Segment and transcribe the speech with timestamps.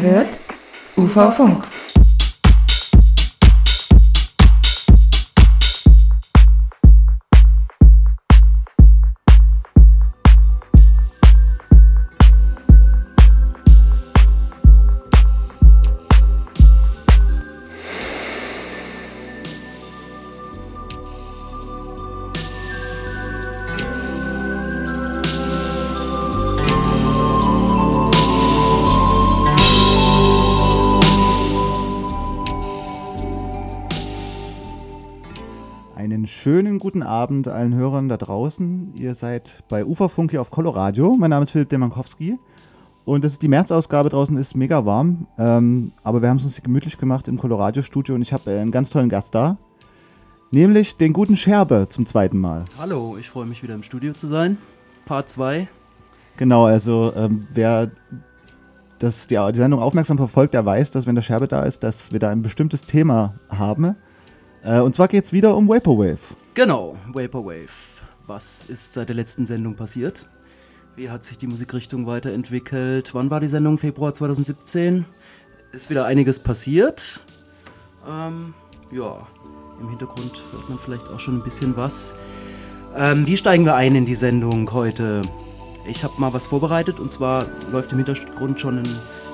[0.00, 0.38] Hört
[0.96, 1.32] UV
[37.18, 38.94] Abend allen Hörern da draußen.
[38.94, 41.16] Ihr seid bei Uferfunk hier auf Coloradio.
[41.18, 42.38] Mein Name ist Philipp Demankowski
[43.04, 44.08] und das ist die März-Ausgabe.
[44.08, 48.22] Draußen ist mega warm, ähm, aber wir haben es uns gemütlich gemacht im Coloradio-Studio und
[48.22, 49.56] ich habe äh, einen ganz tollen Gast da,
[50.52, 52.62] nämlich den guten Scherbe zum zweiten Mal.
[52.78, 54.56] Hallo, ich freue mich wieder im Studio zu sein.
[55.04, 55.66] Part 2.
[56.36, 57.90] Genau, also ähm, wer
[59.00, 62.12] das, die, die Sendung aufmerksam verfolgt, der weiß, dass wenn der Scherbe da ist, dass
[62.12, 63.96] wir da ein bestimmtes Thema haben
[64.68, 66.18] äh, und zwar geht es wieder um Vaporwave.
[66.54, 67.68] Genau, Vaporwave.
[68.26, 70.28] Was ist seit der letzten Sendung passiert?
[70.96, 73.14] Wie hat sich die Musikrichtung weiterentwickelt?
[73.14, 73.78] Wann war die Sendung?
[73.78, 75.06] Februar 2017?
[75.72, 77.24] Ist wieder einiges passiert.
[78.06, 78.52] Ähm,
[78.90, 79.26] ja,
[79.80, 82.14] im Hintergrund hört man vielleicht auch schon ein bisschen was.
[82.96, 85.22] Ähm, wie steigen wir ein in die Sendung heute?
[85.86, 88.88] Ich habe mal was vorbereitet und zwar läuft im Hintergrund schon ein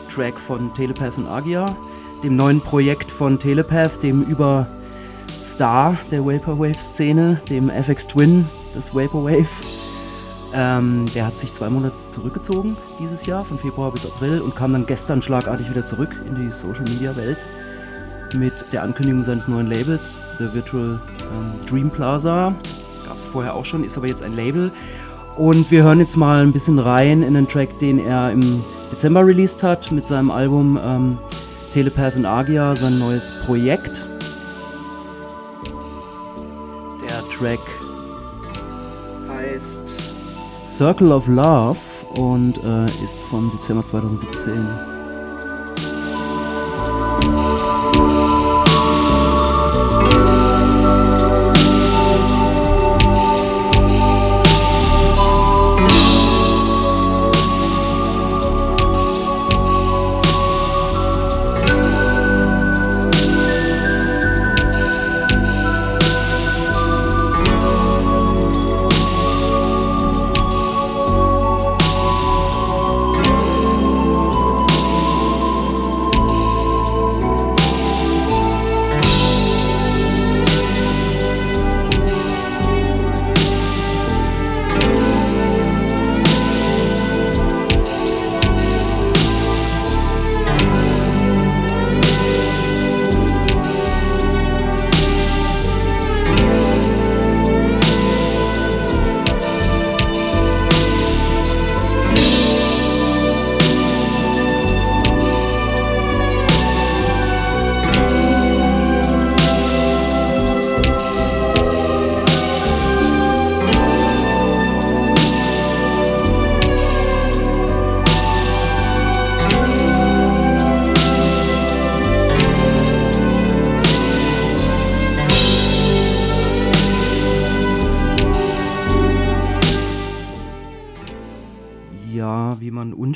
[0.08, 1.76] Track von Telepath und Agia,
[2.22, 4.68] dem neuen Projekt von Telepath, dem über
[5.42, 9.48] Star der Vaporwave-Szene, dem FX Twin des Vaporwave.
[10.52, 14.72] Ähm, der hat sich zwei Monate zurückgezogen dieses Jahr, von Februar bis April, und kam
[14.72, 17.38] dann gestern schlagartig wieder zurück in die Social-Media-Welt
[18.34, 22.54] mit der Ankündigung seines neuen Labels, The Virtual ähm, Dream Plaza.
[23.06, 24.70] Gab es vorher auch schon, ist aber jetzt ein Label.
[25.36, 28.62] Und wir hören jetzt mal ein bisschen rein in den Track, den er im
[28.92, 31.18] Dezember released hat mit seinem Album ähm,
[31.72, 34.06] Telepath und Agia, sein neues Projekt.
[37.38, 37.58] Track
[39.28, 39.88] heißt
[40.68, 41.78] Circle of Love
[42.18, 44.93] und äh, ist von Dezember 2017.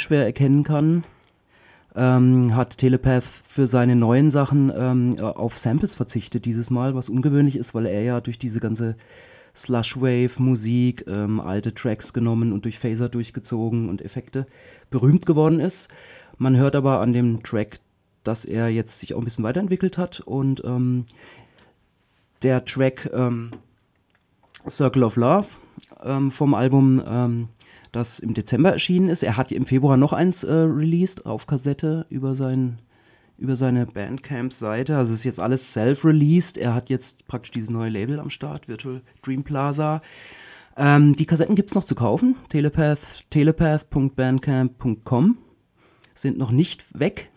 [0.09, 1.05] unschwer erkennen kann,
[1.95, 7.57] ähm, hat Telepath für seine neuen Sachen ähm, auf Samples verzichtet dieses Mal, was ungewöhnlich
[7.57, 8.97] ist, weil er ja durch diese ganze
[9.55, 14.47] Slushwave-Musik ähm, alte Tracks genommen und durch Phaser durchgezogen und Effekte
[14.89, 15.89] berühmt geworden ist.
[16.39, 17.79] Man hört aber an dem Track,
[18.25, 21.05] dass er jetzt sich auch ein bisschen weiterentwickelt hat und ähm,
[22.43, 23.51] der Track ähm,
[24.67, 25.49] Circle of Love
[26.03, 27.49] ähm, vom Album
[27.99, 29.23] das im Dezember erschienen ist.
[29.23, 32.79] Er hat im Februar noch eins äh, released auf Kassette über, sein,
[33.37, 34.97] über seine Bandcamp-Seite.
[34.97, 36.57] Also es ist jetzt alles self-released.
[36.57, 40.01] Er hat jetzt praktisch dieses neue Label am Start, Virtual Dream Plaza.
[40.77, 42.37] Ähm, die Kassetten gibt es noch zu kaufen.
[42.49, 43.01] Telepath,
[43.31, 45.39] telepath.bandcamp.com
[46.15, 47.31] sind noch nicht weg.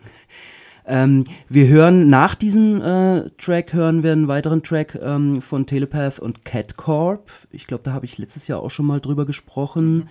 [0.85, 6.19] Ähm, wir hören nach diesem äh, Track hören wir einen weiteren Track ähm, von Telepath
[6.19, 7.31] und Cat Corp.
[7.51, 9.95] Ich glaube, da habe ich letztes Jahr auch schon mal drüber gesprochen.
[9.95, 10.07] Mhm.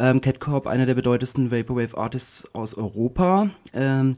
[0.00, 3.50] Ähm, Cat Corp, einer der bedeutendsten Vaporwave Artists aus Europa.
[3.74, 4.16] Ähm,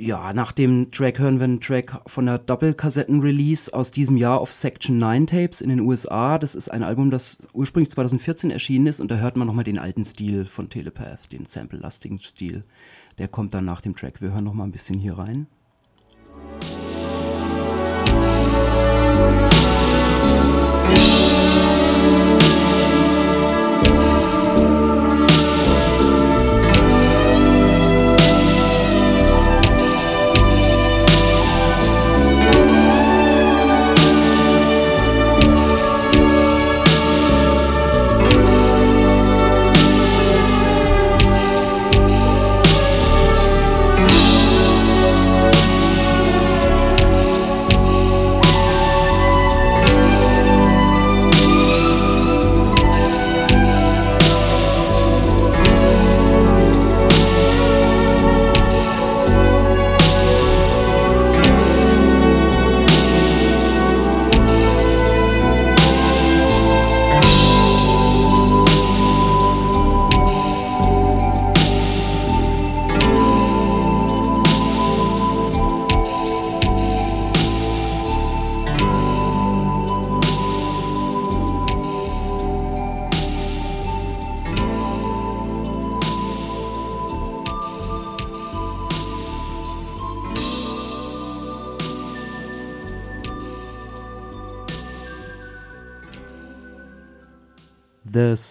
[0.00, 4.52] Ja, nach dem Track hören wir einen Track von der Doppelkassetten-Release aus diesem Jahr auf
[4.52, 6.38] Section 9 Tapes in den USA.
[6.38, 9.78] Das ist ein Album, das ursprünglich 2014 erschienen ist und da hört man nochmal den
[9.78, 12.62] alten Stil von Telepath, den sample-lastigen Stil.
[13.18, 14.22] Der kommt dann nach dem Track.
[14.22, 15.48] Wir hören nochmal ein bisschen hier rein.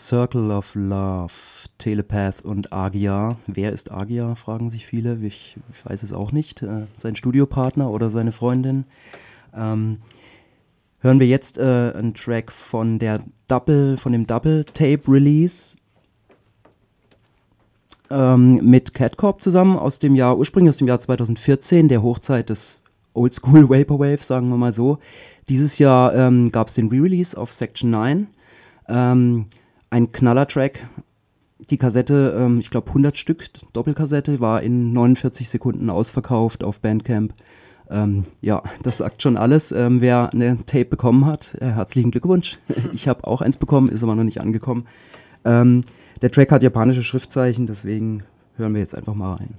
[0.08, 1.34] Circle of Love,
[1.80, 3.36] Telepath und Agia.
[3.46, 5.18] Wer ist Agia, fragen sich viele.
[5.18, 6.64] Ich, ich weiß es auch nicht.
[6.64, 8.86] Äh, sein Studiopartner oder seine Freundin.
[9.54, 9.98] Ähm,
[11.02, 15.76] hören wir jetzt äh, einen Track von der Double, von dem Double Tape Release
[18.10, 22.80] ähm, mit Catcorp zusammen aus dem Jahr, ursprünglich aus dem Jahr 2014, der Hochzeit des
[23.14, 25.00] Oldschool Vaporwave, sagen wir mal so.
[25.50, 28.28] Dieses Jahr ähm, gab es den Re-Release auf Section 9.
[28.88, 29.48] Ähm,
[29.90, 30.88] ein Knallertrack.
[31.70, 37.34] Die Kassette, ähm, ich glaube 100 Stück, Doppelkassette, war in 49 Sekunden ausverkauft auf Bandcamp.
[37.90, 39.72] Ähm, ja, das sagt schon alles.
[39.72, 42.60] Ähm, wer eine Tape bekommen hat, äh, herzlichen Glückwunsch.
[42.94, 44.86] ich habe auch eins bekommen, ist aber noch nicht angekommen.
[45.46, 45.84] Ähm,
[46.22, 48.24] der Track hat japanische Schriftzeichen, deswegen
[48.58, 49.56] hören wir jetzt einfach mal rein.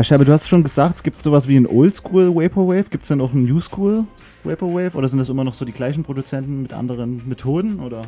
[0.00, 2.84] Ja, Scherbe, du hast schon gesagt, es gibt sowas wie ein Oldschool Vaporwave.
[2.88, 4.06] Gibt es denn auch ein New School
[4.44, 4.96] Vaporwave?
[4.96, 7.80] Oder sind das immer noch so die gleichen Produzenten mit anderen Methoden?
[7.80, 8.04] Oder?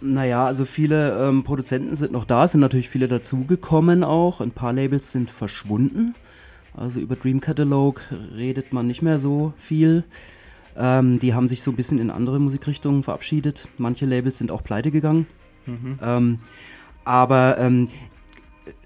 [0.00, 4.40] Naja, also viele ähm, Produzenten sind noch da, es sind natürlich viele dazugekommen auch.
[4.40, 6.14] Ein paar Labels sind verschwunden.
[6.74, 8.00] Also über Dream Catalog
[8.34, 10.02] redet man nicht mehr so viel.
[10.78, 13.68] Ähm, die haben sich so ein bisschen in andere Musikrichtungen verabschiedet.
[13.76, 15.26] Manche Labels sind auch pleite gegangen.
[15.66, 15.98] Mhm.
[16.02, 16.38] Ähm,
[17.04, 17.88] aber ähm,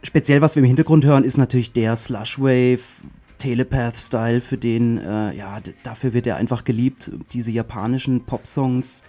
[0.02, 2.80] speziell, was wir im Hintergrund hören, ist natürlich der Slushwave
[3.40, 7.10] Telepath-Style, für den, äh, ja, dafür wird er einfach geliebt.
[7.32, 9.02] Diese japanischen Pop-Songs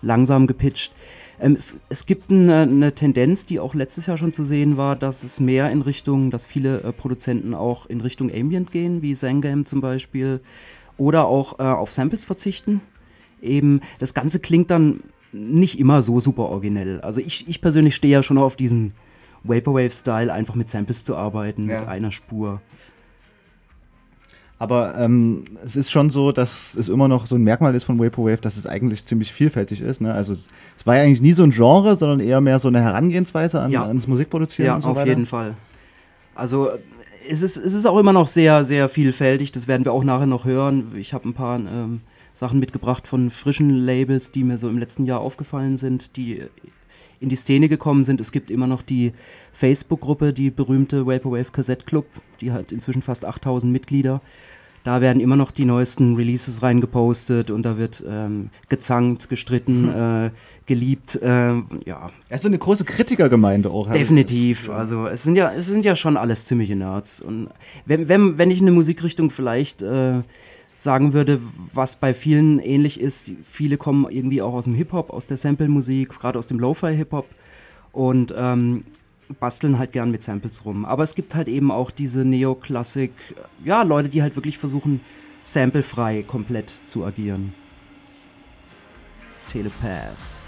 [0.00, 0.94] langsam gepitcht.
[1.40, 4.96] Ähm, es, es, gibt eine, eine, Tendenz, die auch letztes Jahr schon zu sehen war,
[4.96, 9.14] dass es mehr in Richtung, dass viele äh, Produzenten auch in Richtung Ambient gehen, wie
[9.14, 10.40] Zangam zum Beispiel,
[10.96, 12.80] oder auch äh, auf Samples verzichten.
[13.42, 15.00] Eben, das Ganze klingt dann
[15.32, 17.00] nicht immer so super originell.
[17.00, 18.92] Also ich, ich persönlich stehe ja schon auf diesen
[19.44, 21.80] Vaporwave-Style einfach mit Samples zu arbeiten, Ja.
[21.80, 22.60] mit einer Spur.
[24.58, 27.98] Aber ähm, es ist schon so, dass es immer noch so ein Merkmal ist von
[27.98, 30.00] Vaporwave, dass es eigentlich ziemlich vielfältig ist.
[30.00, 30.14] Ne?
[30.14, 30.36] Also
[30.78, 33.72] es war ja eigentlich nie so ein Genre, sondern eher mehr so eine Herangehensweise an,
[33.72, 33.84] Ja.
[33.84, 35.08] ans Musikproduzieren Ja, und so auf weiter.
[35.08, 35.54] jeden Fall.
[36.36, 36.70] Also
[37.28, 39.50] es ist, es ist auch immer noch sehr, sehr vielfältig.
[39.50, 40.92] Das werden wir auch nachher noch hören.
[40.96, 42.00] Ich habe ein paar ähm,
[42.34, 46.42] Sachen mitgebracht von frischen Labels, die mir so im letzten Jahr aufgefallen sind, die
[47.22, 48.20] in die Szene gekommen sind.
[48.20, 49.12] Es gibt immer noch die
[49.52, 52.06] Facebook-Gruppe, die berühmte Vaporwave Cassette Club.
[52.40, 54.20] Die hat inzwischen fast 8000 Mitglieder.
[54.84, 60.30] Da werden immer noch die neuesten Releases reingepostet und da wird ähm, gezankt, gestritten, äh,
[60.66, 61.20] geliebt.
[61.22, 63.90] ähm, ja, Es ist eine große Kritikergemeinde auch.
[63.90, 64.66] Definitiv.
[64.66, 64.74] Ja.
[64.74, 67.20] Also es sind ja, es sind ja schon alles ziemliche Nerds.
[67.20, 67.48] Und
[67.86, 70.22] wenn, wenn, wenn ich eine Musikrichtung vielleicht äh,
[70.82, 71.40] sagen würde,
[71.72, 76.08] was bei vielen ähnlich ist, viele kommen irgendwie auch aus dem Hip-Hop, aus der Sample-Musik,
[76.08, 77.26] gerade aus dem Lo-Fi-Hip-Hop
[77.92, 78.82] und ähm,
[79.38, 80.84] basteln halt gern mit Samples rum.
[80.84, 83.12] Aber es gibt halt eben auch diese Neoklassik,
[83.64, 85.00] ja, Leute, die halt wirklich versuchen,
[85.44, 87.54] samplefrei komplett zu agieren.
[89.46, 90.41] Telepath.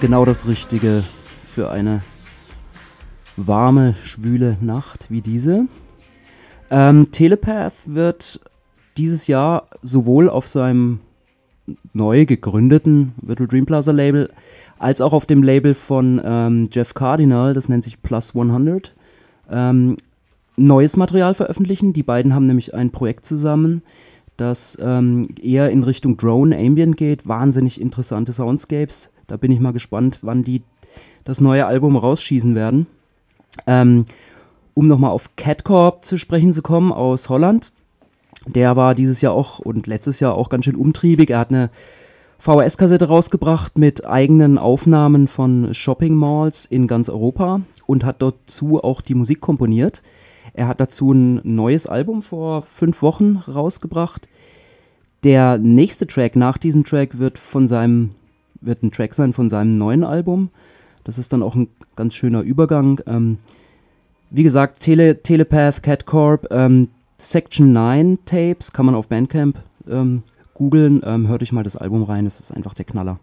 [0.00, 1.04] Genau das Richtige
[1.44, 2.02] für eine
[3.36, 5.66] warme, schwüle Nacht wie diese.
[6.70, 8.40] Ähm, Telepath wird
[8.96, 11.00] dieses Jahr sowohl auf seinem
[11.92, 14.30] neu gegründeten Virtual Dream Plaza Label
[14.78, 18.94] als auch auf dem Label von ähm, Jeff Cardinal, das nennt sich Plus 100,
[19.50, 19.96] ähm,
[20.56, 21.92] neues Material veröffentlichen.
[21.92, 23.82] Die beiden haben nämlich ein Projekt zusammen,
[24.38, 27.28] das ähm, eher in Richtung Drone Ambient geht.
[27.28, 29.10] Wahnsinnig interessante Soundscapes.
[29.26, 30.62] Da bin ich mal gespannt, wann die
[31.24, 32.86] das neue Album rausschießen werden.
[33.66, 34.06] Ähm,
[34.74, 37.72] um nochmal auf Catcorp zu sprechen zu kommen aus Holland.
[38.46, 41.30] Der war dieses Jahr auch und letztes Jahr auch ganz schön umtriebig.
[41.30, 41.70] Er hat eine
[42.38, 49.00] VHS-Kassette rausgebracht mit eigenen Aufnahmen von Shopping Malls in ganz Europa und hat dazu auch
[49.00, 50.02] die Musik komponiert.
[50.54, 54.28] Er hat dazu ein neues Album vor fünf Wochen rausgebracht.
[55.24, 58.10] Der nächste Track nach diesem Track wird von seinem,
[58.60, 60.50] wird ein Track sein von seinem neuen Album.
[61.04, 63.00] Das ist dann auch ein ganz schöner Übergang.
[63.06, 63.38] Ähm,
[64.30, 66.88] wie gesagt, Tele, Telepath, Catcorp, ähm,
[67.18, 70.22] Section 9 Tapes kann man auf Bandcamp ähm,
[70.54, 71.02] googeln.
[71.04, 73.18] Ähm, hört euch mal das Album rein, es ist einfach der Knaller.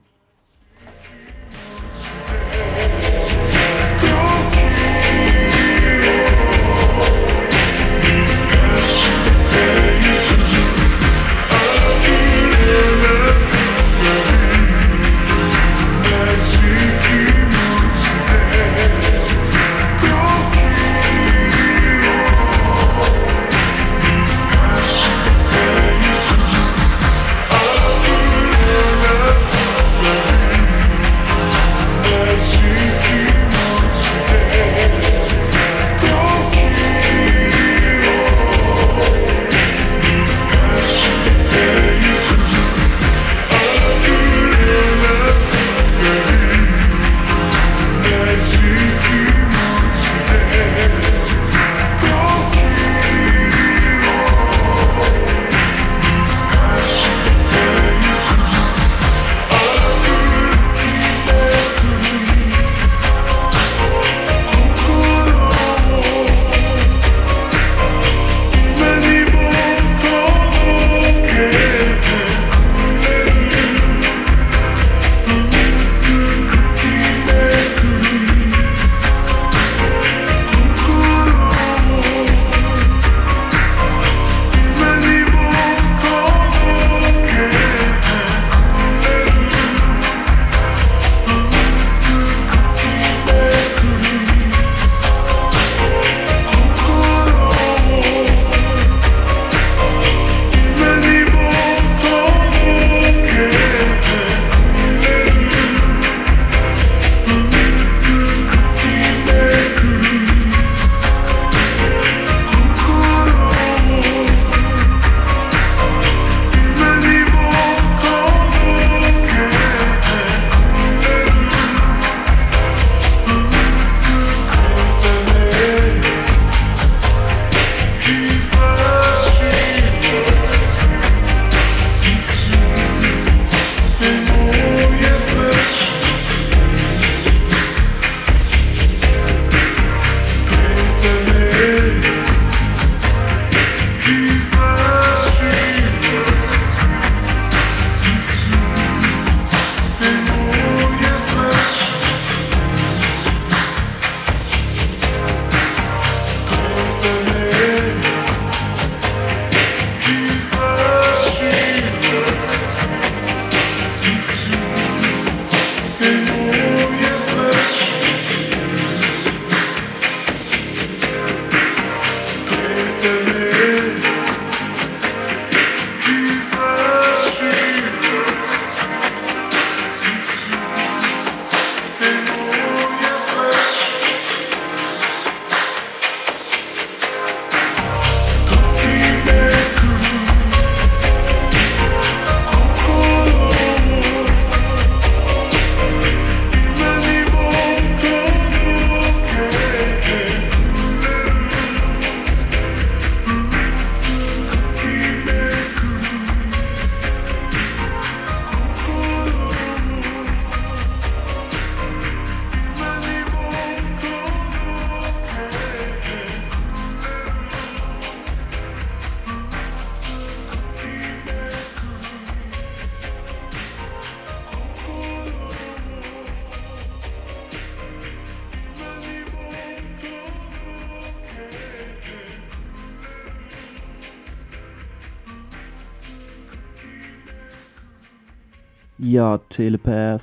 [239.56, 240.22] Telepath.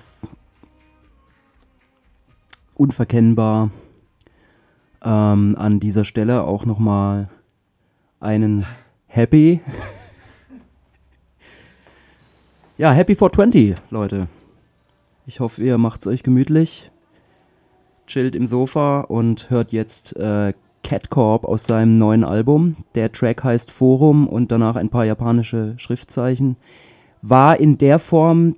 [2.75, 3.71] Unverkennbar.
[5.03, 7.31] Ähm, an dieser Stelle auch nochmal
[8.21, 8.67] einen
[9.07, 9.63] Happy.
[12.77, 14.29] ja, Happy 420, Leute.
[15.27, 16.91] Ich hoffe, ihr macht's euch gemütlich,
[18.07, 20.53] chillt im Sofa und hört jetzt äh,
[20.85, 22.77] Cat Corp aus seinem neuen Album.
[22.95, 26.57] Der Track heißt Forum und danach ein paar japanische Schriftzeichen.
[27.23, 28.57] War in der Form,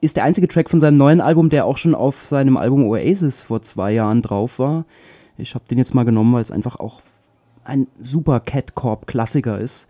[0.00, 3.42] ist der einzige Track von seinem neuen Album, der auch schon auf seinem Album Oasis
[3.42, 4.84] vor zwei Jahren drauf war.
[5.36, 7.02] Ich habe den jetzt mal genommen, weil es einfach auch
[7.64, 9.88] ein super Cat Corp Klassiker ist.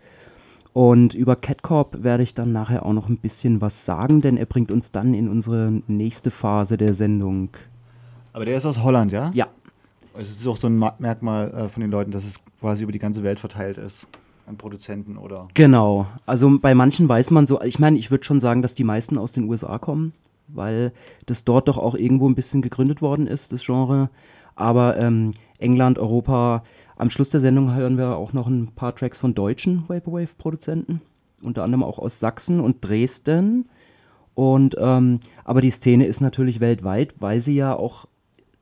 [0.73, 4.37] Und über Cat Corp werde ich dann nachher auch noch ein bisschen was sagen, denn
[4.37, 7.49] er bringt uns dann in unsere nächste Phase der Sendung.
[8.33, 9.31] Aber der ist aus Holland, ja?
[9.33, 9.47] Ja,
[10.15, 12.91] Es ist auch so ein Ma- Merkmal äh, von den Leuten, dass es quasi über
[12.91, 14.07] die ganze Welt verteilt ist.
[14.49, 15.47] An Produzenten oder.
[15.53, 16.07] Genau.
[16.25, 19.19] Also bei manchen weiß man so, ich meine, ich würde schon sagen, dass die meisten
[19.19, 20.13] aus den USA kommen,
[20.47, 20.91] weil
[21.27, 24.09] das dort doch auch irgendwo ein bisschen gegründet worden ist, das Genre.
[24.55, 26.63] Aber ähm, England, Europa,
[26.97, 31.01] am Schluss der Sendung hören wir auch noch ein paar Tracks von deutschen Vaporwave-Produzenten,
[31.43, 33.69] unter anderem auch aus Sachsen und Dresden.
[34.33, 38.07] Und ähm, aber die Szene ist natürlich weltweit, weil sie ja auch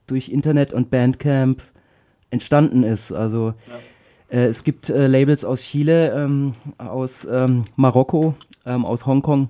[0.05, 1.63] durch Internet und Bandcamp
[2.29, 3.13] entstanden ist.
[3.13, 3.53] Also äh,
[4.29, 8.35] es gibt äh, Labels aus Chile, ähm, aus ähm, Marokko,
[8.65, 9.49] ähm, aus Hongkong.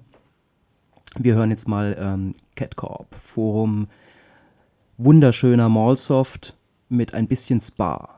[1.17, 3.87] Wir hören jetzt mal ähm, Cat Corp Forum.
[4.97, 6.55] Wunderschöner Mallsoft
[6.89, 8.16] mit ein bisschen Spa.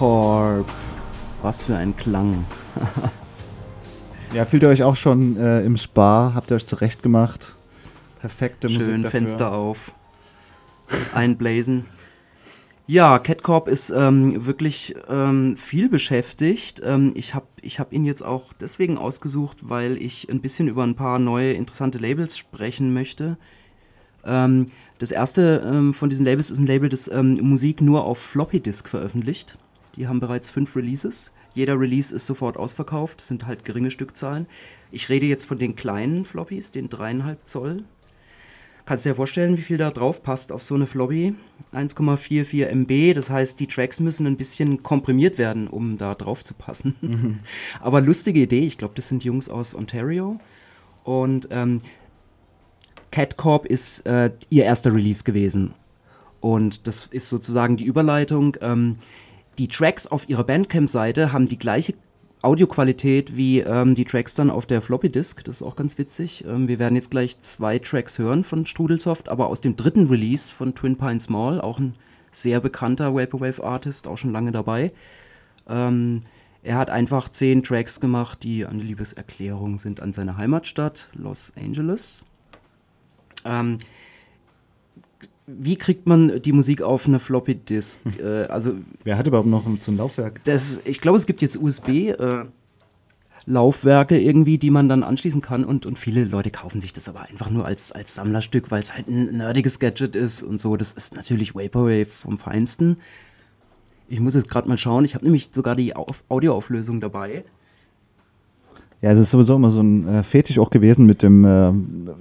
[0.00, 0.66] Corp.
[1.42, 2.46] Was für ein Klang.
[4.32, 6.30] Ja, fühlt ihr euch auch schon äh, im Spa?
[6.36, 7.56] Habt ihr euch zurecht gemacht?
[8.20, 9.02] Perfekte Musik Schön.
[9.02, 9.92] Fenster auf.
[11.14, 11.82] Einblasen.
[12.86, 16.80] Ja, Cat Corp ist ähm, wirklich ähm, viel beschäftigt.
[16.84, 20.84] Ähm, ich habe ich hab ihn jetzt auch deswegen ausgesucht, weil ich ein bisschen über
[20.84, 23.36] ein paar neue interessante Labels sprechen möchte.
[24.24, 24.66] Ähm,
[25.00, 28.60] das erste ähm, von diesen Labels ist ein Label, das ähm, Musik nur auf Floppy
[28.60, 29.58] Disk veröffentlicht.
[29.96, 31.32] Die haben bereits fünf Releases.
[31.54, 34.46] Jeder Release ist sofort ausverkauft, das sind halt geringe Stückzahlen.
[34.92, 37.84] Ich rede jetzt von den kleinen Floppies, den dreieinhalb Zoll.
[38.86, 41.34] Kannst du dir vorstellen, wie viel da drauf passt auf so eine Floppy?
[41.72, 46.54] 1,44 MB, das heißt, die Tracks müssen ein bisschen komprimiert werden, um da drauf zu
[46.54, 47.40] passen.
[47.80, 50.40] Aber lustige Idee, ich glaube, das sind Jungs aus Ontario.
[51.04, 51.82] Und ähm,
[53.10, 55.74] Cat Corp ist äh, ihr erster Release gewesen.
[56.40, 58.56] Und das ist sozusagen die Überleitung.
[58.60, 58.96] Ähm,
[59.60, 61.92] die Tracks auf ihrer Bandcamp-Seite haben die gleiche
[62.40, 65.44] Audioqualität wie ähm, die Tracks dann auf der Floppy Disk.
[65.44, 66.46] Das ist auch ganz witzig.
[66.46, 70.50] Ähm, wir werden jetzt gleich zwei Tracks hören von Strudelsoft, aber aus dem dritten Release
[70.50, 71.94] von Twin Pines Mall, auch ein
[72.32, 74.92] sehr bekannter Vaporwave Artist, auch schon lange dabei.
[75.68, 76.22] Ähm,
[76.62, 82.24] er hat einfach zehn Tracks gemacht, die eine Liebeserklärung sind an seine Heimatstadt Los Angeles.
[85.58, 88.00] Wie kriegt man die Musik auf eine Floppy Disk?
[88.22, 90.40] äh, also Wer hat überhaupt noch so ein Laufwerk?
[90.44, 91.88] das, ich glaube, es gibt jetzt USB.
[91.88, 92.44] Äh,
[93.46, 97.22] Laufwerke irgendwie, die man dann anschließen kann und, und viele Leute kaufen sich das aber
[97.22, 100.76] einfach nur als, als Sammlerstück, weil es halt ein nerdiges Gadget ist und so.
[100.76, 102.98] Das ist natürlich Vaporwave vom Feinsten.
[104.08, 107.44] Ich muss jetzt gerade mal schauen, ich habe nämlich sogar die Auf Audioauflösung dabei.
[109.02, 111.72] Ja, es ist sowieso immer so ein äh, Fetisch auch gewesen, mit dem, äh,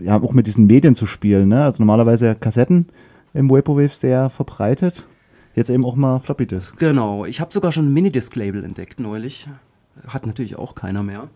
[0.03, 1.49] ja, auch mit diesen Medien zu spielen.
[1.49, 1.63] Ne?
[1.63, 2.87] Also normalerweise Kassetten
[3.33, 5.05] im Vaporwave sehr verbreitet.
[5.55, 6.77] Jetzt eben auch mal Floppy Disk.
[6.77, 9.47] Genau, ich habe sogar schon ein Minidisc-Label entdeckt neulich.
[10.07, 11.27] Hat natürlich auch keiner mehr.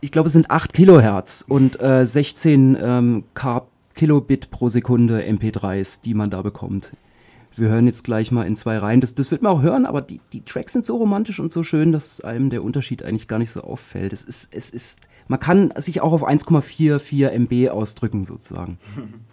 [0.00, 6.02] Ich glaube, es sind 8 Kilohertz und äh, 16 ähm, K Kilobit pro Sekunde MP3s,
[6.02, 6.92] die man da bekommt.
[7.56, 9.00] Wir hören jetzt gleich mal in zwei Reihen.
[9.00, 11.64] Das, das wird man auch hören, aber die, die Tracks sind so romantisch und so
[11.64, 14.12] schön, dass einem der Unterschied eigentlich gar nicht so auffällt.
[14.12, 18.78] Es ist, es ist, man kann sich auch auf 1,44 MB ausdrücken, sozusagen.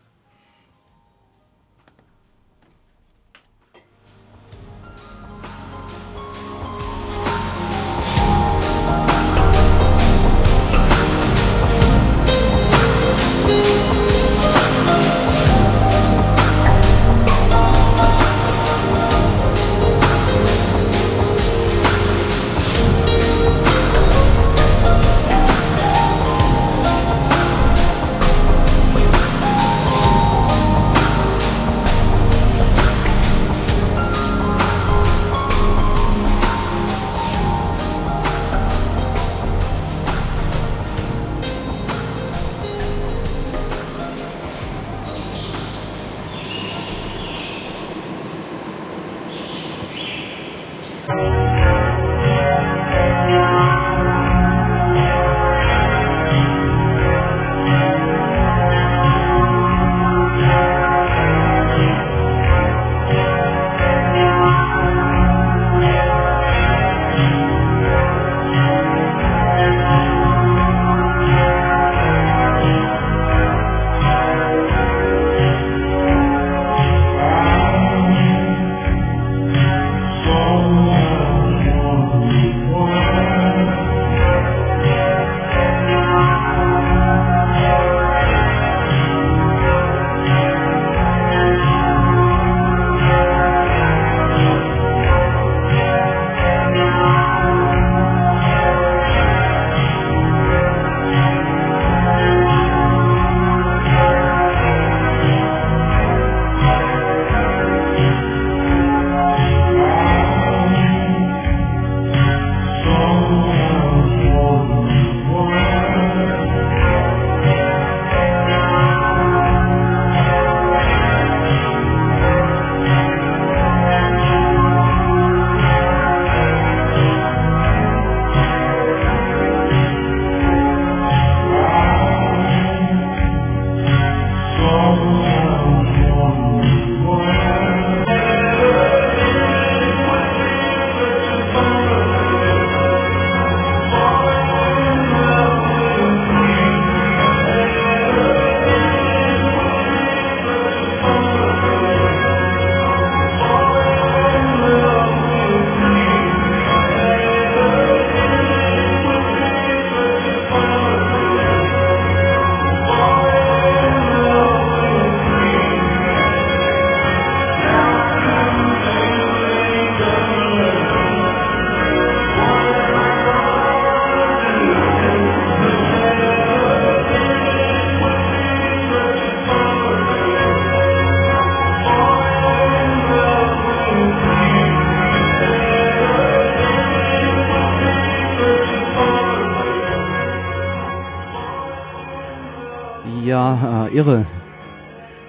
[193.95, 194.27] irre.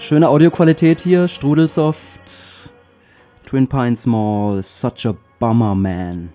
[0.01, 2.73] Schöne Audioqualität hier, Strudelsoft,
[3.47, 6.31] Twin Pines Mall, Such a Bummer Man.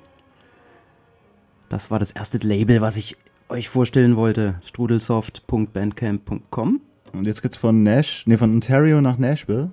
[1.67, 3.17] Das war das erste Label, was ich
[3.49, 4.55] euch vorstellen wollte.
[4.63, 6.79] strudelsoft.bandcamp.com.
[7.11, 9.71] Und jetzt geht's von Nash, nee, von Ontario nach Nashville.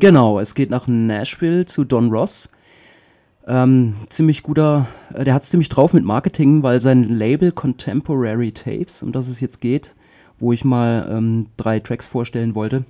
[0.00, 2.50] Genau, es geht nach Nashville zu Don Ross.
[3.46, 8.50] Ähm, ziemlich guter, äh, der hat es ziemlich drauf mit Marketing, weil sein Label Contemporary
[8.50, 9.94] Tapes, um das es jetzt geht,
[10.40, 12.84] wo ich mal ähm, drei Tracks vorstellen wollte,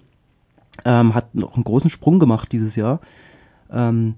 [0.85, 3.00] ähm, hat noch einen großen Sprung gemacht dieses Jahr.
[3.70, 4.14] Ähm,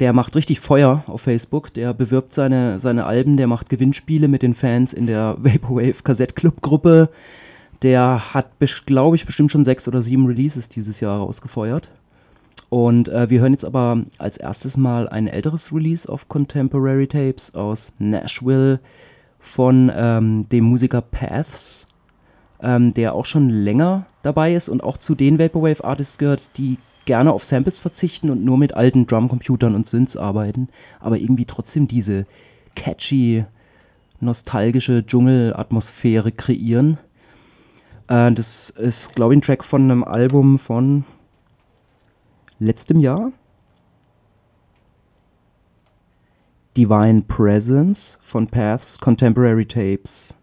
[0.00, 4.42] der macht richtig Feuer auf Facebook, der bewirbt seine, seine Alben, der macht Gewinnspiele mit
[4.42, 7.10] den Fans in der Vaporwave Kassett Club Gruppe.
[7.82, 8.48] Der hat,
[8.86, 11.90] glaube ich, bestimmt schon sechs oder sieben Releases dieses Jahr rausgefeuert.
[12.70, 17.54] Und äh, wir hören jetzt aber als erstes mal ein älteres Release auf Contemporary Tapes
[17.54, 18.80] aus Nashville
[19.38, 21.86] von ähm, dem Musiker Paths,
[22.64, 26.78] ähm, der auch schon länger dabei ist und auch zu den Vaporwave Artists gehört, die
[27.04, 31.86] gerne auf Samples verzichten und nur mit alten Drumcomputern und Synths arbeiten, aber irgendwie trotzdem
[31.86, 32.26] diese
[32.74, 33.44] catchy,
[34.20, 36.98] nostalgische Dschungelatmosphäre kreieren.
[38.08, 41.04] Äh, das ist, glaube ich, ein Track von einem Album von
[42.58, 43.32] letztem Jahr.
[46.76, 50.36] Divine Presence von Paths Contemporary Tapes.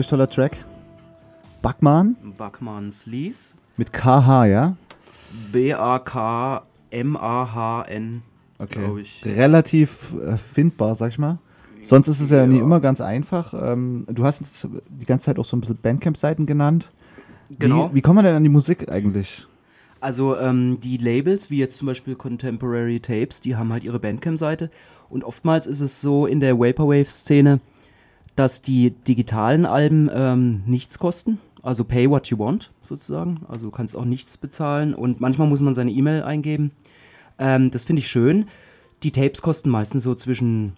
[0.00, 0.56] Unglaublich toller Track.
[1.62, 3.54] Backman Buckman Sleaze.
[3.76, 4.76] mit KH, ja?
[5.52, 6.62] B-A-K-M-A-H-N.
[8.58, 9.00] Okay.
[9.00, 9.22] Ich.
[9.24, 11.38] Relativ äh, findbar, sag ich mal.
[11.82, 13.54] Sonst ist es ja, nie immer ganz einfach.
[13.54, 16.90] Ähm, du hast jetzt die ganze Zeit auch so ein bisschen Bandcamp-Seiten genannt.
[17.58, 17.90] Genau.
[17.90, 19.46] Wie, wie kommt man denn an die Musik eigentlich?
[20.00, 24.70] Also ähm, die Labels, wie jetzt zum Beispiel Contemporary Tapes, die haben halt ihre Bandcamp-Seite.
[25.08, 27.60] Und oftmals ist es so in der Vaporwave-Szene,
[28.36, 31.38] dass die digitalen Alben ähm, nichts kosten.
[31.62, 33.40] Also pay what you want, sozusagen.
[33.48, 34.94] Also du kannst auch nichts bezahlen.
[34.94, 36.70] Und manchmal muss man seine E-Mail eingeben.
[37.38, 38.46] Ähm, das finde ich schön.
[39.02, 40.74] Die Tapes kosten meistens so zwischen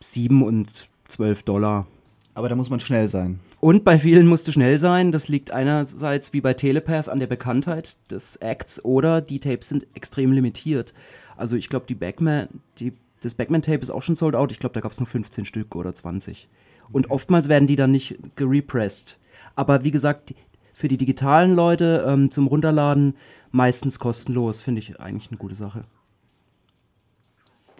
[0.00, 1.86] 7 und 12 Dollar.
[2.34, 3.40] Aber da muss man schnell sein.
[3.60, 5.12] Und bei vielen musste schnell sein.
[5.12, 9.86] Das liegt einerseits wie bei Telepath an der Bekanntheit des Acts oder die Tapes sind
[9.94, 10.92] extrem limitiert.
[11.36, 12.92] Also ich glaube, die Backman, die,
[13.26, 14.52] das Backman-Tape ist auch schon sold out.
[14.52, 16.48] Ich glaube, da gab es nur 15 Stück oder 20.
[16.92, 19.18] Und oftmals werden die dann nicht gerepressed.
[19.54, 20.34] Aber wie gesagt,
[20.72, 23.14] für die digitalen Leute ähm, zum Runterladen
[23.50, 24.60] meistens kostenlos.
[24.62, 25.84] Finde ich eigentlich eine gute Sache.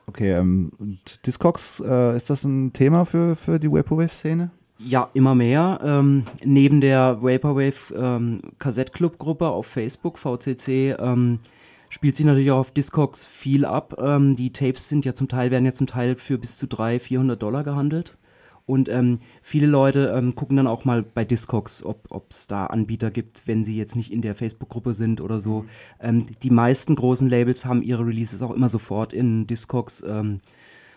[0.07, 4.51] Okay, ähm, und Discogs, äh, ist das ein Thema für, für die Vaporwave-Szene?
[4.79, 5.81] Ja, immer mehr.
[5.83, 11.41] Ähm, neben der Vaporwave ähm, Kassettclub-Gruppe auf Facebook, VCC, ähm,
[11.89, 13.97] spielt sich natürlich auch auf Discogs viel ab.
[13.99, 17.03] Ähm, die Tapes sind ja zum Teil, werden ja zum Teil für bis zu 300,
[17.03, 18.19] 400 Dollar gehandelt.
[18.67, 23.13] Und ähm, viele Leute ähm, gucken dann auch mal bei Discogs, ob es da Anbieter
[23.13, 25.65] gibt, wenn sie jetzt nicht in der Facebook-Gruppe sind oder so.
[26.01, 30.41] Ähm, die meisten großen Labels haben ihre Releases auch immer sofort in Discogs, ähm,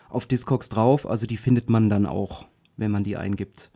[0.08, 1.08] auf Discogs drauf.
[1.08, 3.70] Also die findet man dann auch, wenn man die eingibt.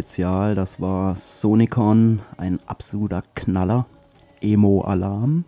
[0.00, 0.54] Spezial.
[0.54, 3.84] Das war Sonicon, ein absoluter Knaller.
[4.40, 5.44] Emo-Alarm.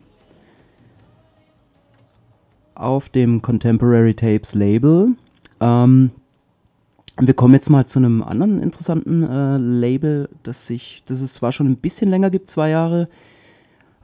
[2.75, 5.17] Auf dem Contemporary Tapes Label.
[5.59, 6.11] Ähm,
[7.19, 11.53] wir kommen jetzt mal zu einem anderen interessanten äh, Label, das sich, das es zwar
[11.53, 13.09] schon ein bisschen länger gibt, zwei Jahre,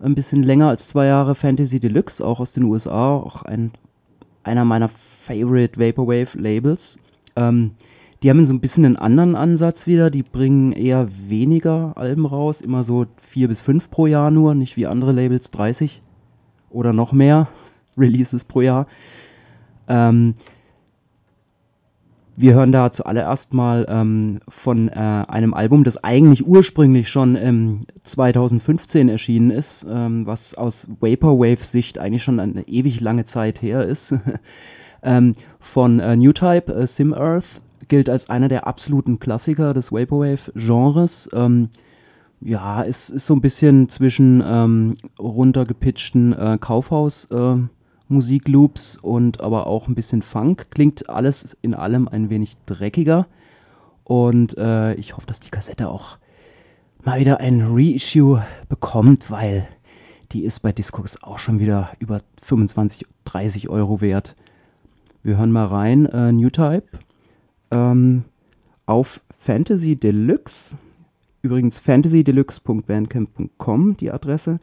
[0.01, 3.73] ein bisschen länger als zwei Jahre, Fantasy Deluxe, auch aus den USA, auch ein,
[4.45, 6.99] einer meiner Favorite Vaporwave Labels.
[7.37, 7.73] Ähm,
[8.23, 10.11] die haben so ein bisschen einen anderen Ansatz wieder.
[10.11, 14.77] Die bringen eher weniger Alben raus, immer so vier bis fünf pro Jahr nur, nicht
[14.77, 16.03] wie andere Labels 30
[16.71, 17.49] oder noch mehr
[17.97, 18.87] Releases pro Jahr.
[19.87, 20.35] Ähm,
[22.41, 27.81] wir hören da zuallererst mal ähm, von äh, einem Album, das eigentlich ursprünglich schon ähm,
[28.05, 34.15] 2015 erschienen ist, ähm, was aus Vaporwave-Sicht eigentlich schon eine ewig lange Zeit her ist.
[35.01, 39.93] Ähm, von äh, New Type, äh, Sim Earth, gilt als einer der absoluten Klassiker des
[39.93, 41.31] Vaporwave-Genres.
[41.33, 41.71] Ähm,
[42.41, 47.69] ja, es ist so ein bisschen zwischen ähm, runtergepitchten äh, Kaufhaus- äh,
[48.09, 50.71] Musikloops und aber auch ein bisschen Funk.
[50.71, 53.27] Klingt alles in allem ein wenig dreckiger.
[54.05, 56.17] Und äh, ich hoffe, dass die Kassette auch
[57.05, 59.69] mal wieder ein Reissue bekommt, weil
[60.33, 64.35] die ist bei Discogs auch schon wieder über 25, 30 Euro wert.
[65.23, 66.85] Wir hören mal rein, äh, New Type
[67.71, 68.25] ähm,
[68.87, 70.77] auf Fantasy Deluxe.
[71.43, 74.59] Übrigens fantasydeluxe.bandcamp.com die Adresse.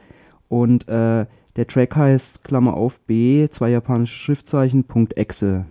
[0.49, 1.25] Und äh,
[1.55, 5.65] der Track heißt Klammer auf B, zwei japanische Schriftzeichen, Punkt Exe.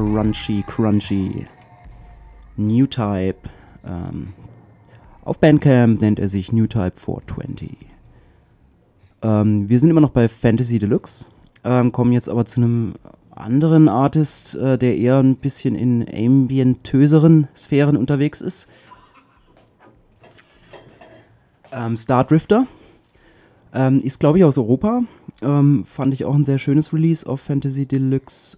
[0.00, 1.46] Crunchy, crunchy.
[2.56, 3.36] New Type.
[3.84, 4.32] Ähm,
[5.24, 7.76] auf Bandcamp nennt er sich New Type 420.
[9.22, 11.26] Ähm, wir sind immer noch bei Fantasy Deluxe,
[11.64, 12.94] ähm, kommen jetzt aber zu einem
[13.30, 18.68] anderen Artist, äh, der eher ein bisschen in ambientöseren Sphären unterwegs ist.
[21.72, 22.66] Ähm, Star Drifter.
[23.72, 25.02] Ähm, ist, glaube ich, aus Europa.
[25.42, 28.56] Ähm, fand ich auch ein sehr schönes Release auf Fantasy Deluxe.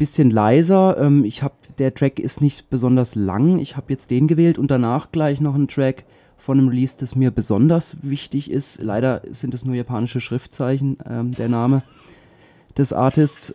[0.00, 0.96] Bisschen leiser.
[0.96, 3.58] Ähm, ich habe, der Track ist nicht besonders lang.
[3.58, 6.04] Ich habe jetzt den gewählt und danach gleich noch einen Track
[6.38, 8.82] von einem Release, das mir besonders wichtig ist.
[8.82, 11.82] Leider sind es nur japanische Schriftzeichen, ähm, der Name
[12.78, 13.54] des Artists.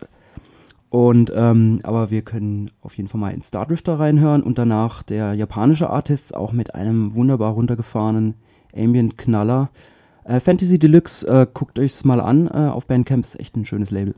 [0.92, 5.02] Und, ähm, aber wir können auf jeden Fall mal in Star Drifter reinhören und danach
[5.02, 8.36] der japanische Artist auch mit einem wunderbar runtergefahrenen
[8.76, 9.72] Ambient-Knaller.
[10.26, 13.90] Äh, Fantasy Deluxe, äh, guckt euch's mal an äh, auf Bandcamp, ist echt ein schönes
[13.90, 14.14] Label.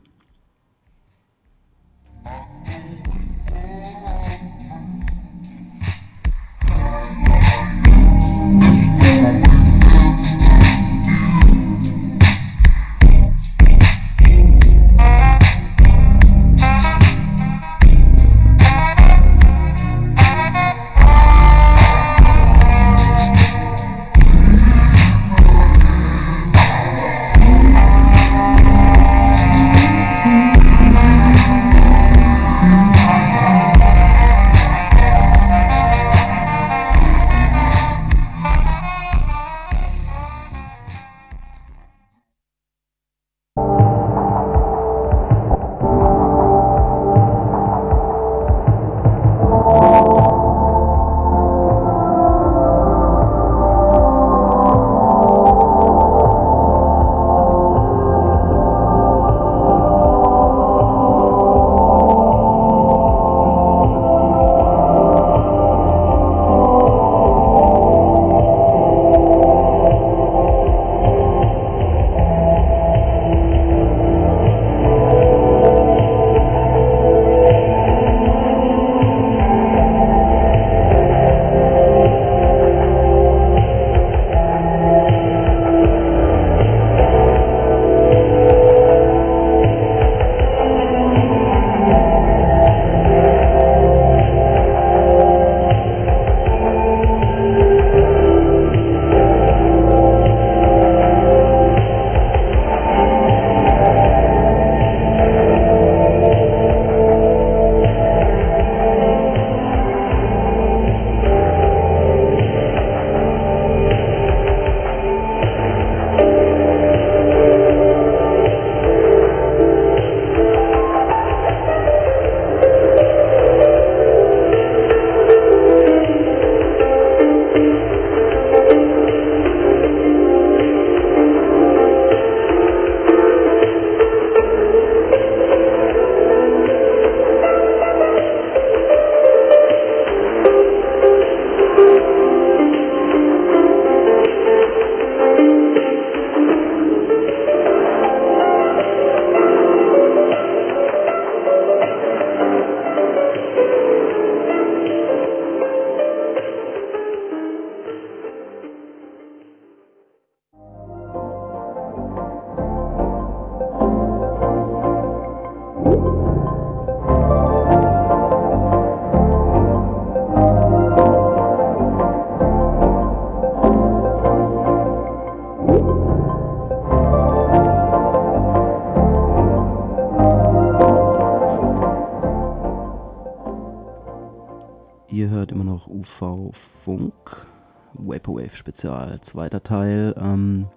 [188.54, 190.14] Spezial, zweiter Teil.
[190.18, 190.68] Ähm,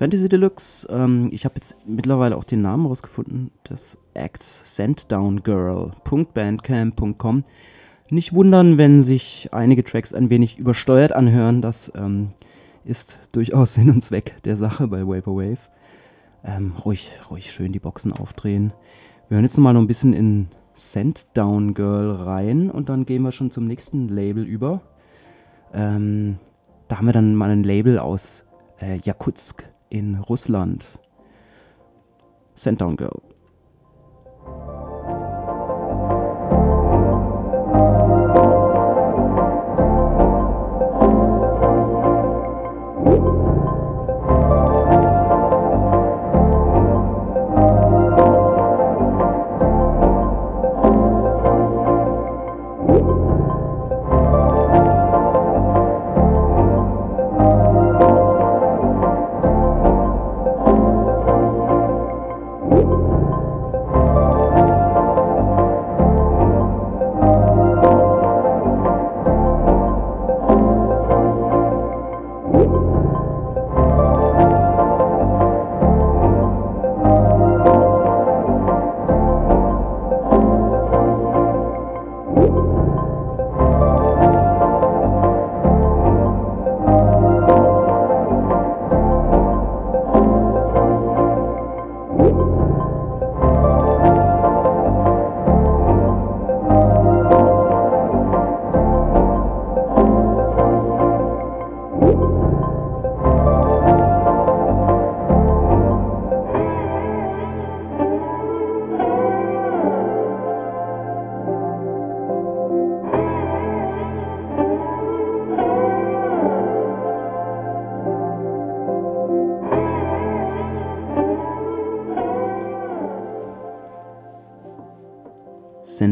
[0.00, 0.88] Fantasy Deluxe.
[0.90, 3.50] Ähm, ich habe jetzt mittlerweile auch den Namen rausgefunden.
[3.64, 7.44] Das Acts Sendowngirl.bandcamp.com.
[8.08, 11.60] Nicht wundern, wenn sich einige Tracks ein wenig übersteuert anhören.
[11.60, 12.30] Das ähm,
[12.84, 15.58] ist durchaus Sinn und Zweck der Sache bei Vaporwave.
[16.42, 18.72] Ähm, ruhig, ruhig schön die Boxen aufdrehen.
[19.28, 23.22] Wir hören jetzt nochmal noch ein bisschen in Send Down Girl rein und dann gehen
[23.22, 24.80] wir schon zum nächsten Label über.
[25.72, 26.38] Ähm,
[26.88, 28.46] da haben wir dann mal ein Label aus
[28.80, 30.84] äh, Jakutsk in Russland.
[32.54, 33.20] Sanddown Girl.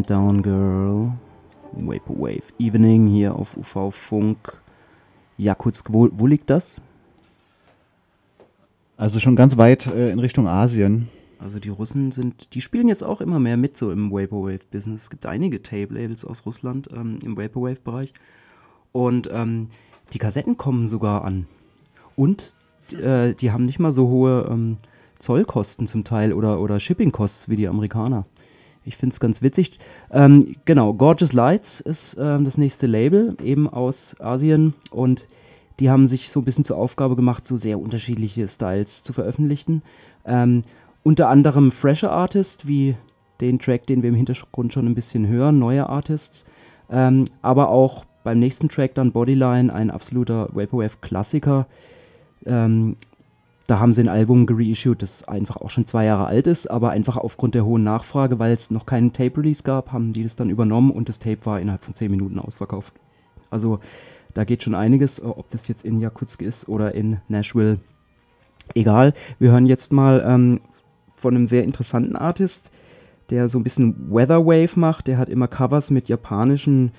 [0.08, 1.12] Down Girl,
[1.72, 4.38] Vaporwave Evening hier auf UV Funk.
[5.36, 6.80] Jakutsk, wo, wo liegt das?
[8.96, 11.08] Also schon ganz weit äh, in Richtung Asien.
[11.38, 15.02] Also die Russen sind, die spielen jetzt auch immer mehr mit so im Vaporwave-Business.
[15.02, 18.14] Es gibt einige Tape-Labels aus Russland ähm, im Vaporwave-Bereich.
[18.92, 19.68] Und ähm,
[20.14, 21.46] die Kassetten kommen sogar an.
[22.16, 22.54] Und
[22.94, 24.78] äh, die haben nicht mal so hohe ähm,
[25.18, 28.24] Zollkosten zum Teil oder, oder Shipping-Costs wie die Amerikaner.
[28.88, 29.78] Ich finde es ganz witzig.
[30.10, 34.72] Ähm, genau, Gorgeous Lights ist ähm, das nächste Label, eben aus Asien.
[34.90, 35.26] Und
[35.78, 39.82] die haben sich so ein bisschen zur Aufgabe gemacht, so sehr unterschiedliche Styles zu veröffentlichen.
[40.24, 40.62] Ähm,
[41.02, 42.96] unter anderem fresher Artists, wie
[43.42, 46.46] den Track, den wir im Hintergrund schon ein bisschen hören, neue Artists.
[46.90, 51.66] Ähm, aber auch beim nächsten Track dann Bodyline, ein absoluter Vaporwave-Klassiker.
[52.46, 52.96] Ähm,
[53.68, 56.88] da haben sie ein Album gereissued, das einfach auch schon zwei Jahre alt ist, aber
[56.88, 60.48] einfach aufgrund der hohen Nachfrage, weil es noch keinen Tape-Release gab, haben die das dann
[60.48, 62.94] übernommen und das Tape war innerhalb von zehn Minuten ausverkauft.
[63.50, 63.80] Also
[64.32, 67.78] da geht schon einiges, ob das jetzt in Jakutsk ist oder in Nashville.
[68.74, 70.60] Egal, wir hören jetzt mal ähm,
[71.16, 72.70] von einem sehr interessanten Artist,
[73.28, 75.08] der so ein bisschen Weatherwave macht.
[75.08, 76.92] Der hat immer Covers mit japanischen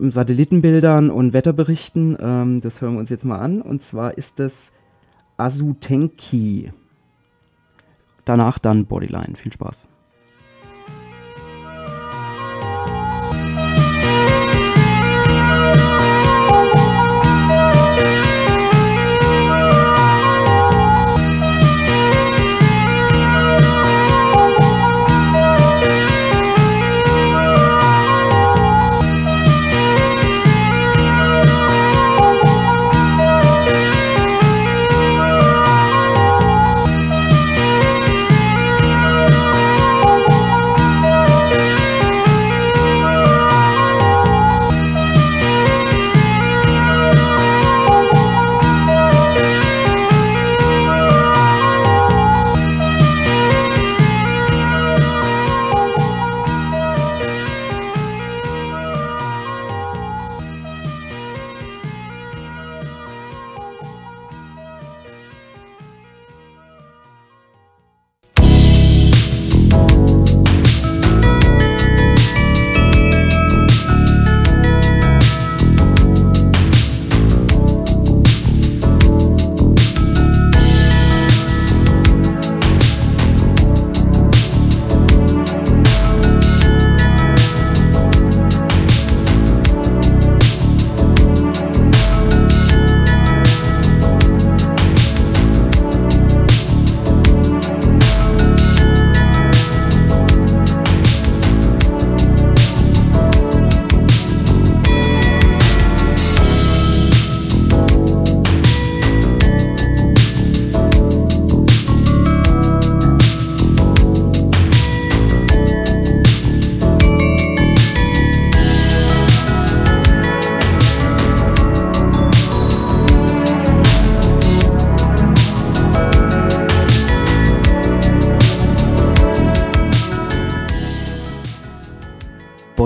[0.00, 2.16] ähm, Satellitenbildern und Wetterberichten.
[2.20, 3.62] Ähm, das hören wir uns jetzt mal an.
[3.62, 4.72] Und zwar ist das
[5.36, 6.72] Azutenki.
[8.24, 9.34] Danach dann Bodyline.
[9.34, 9.88] Viel Spaß.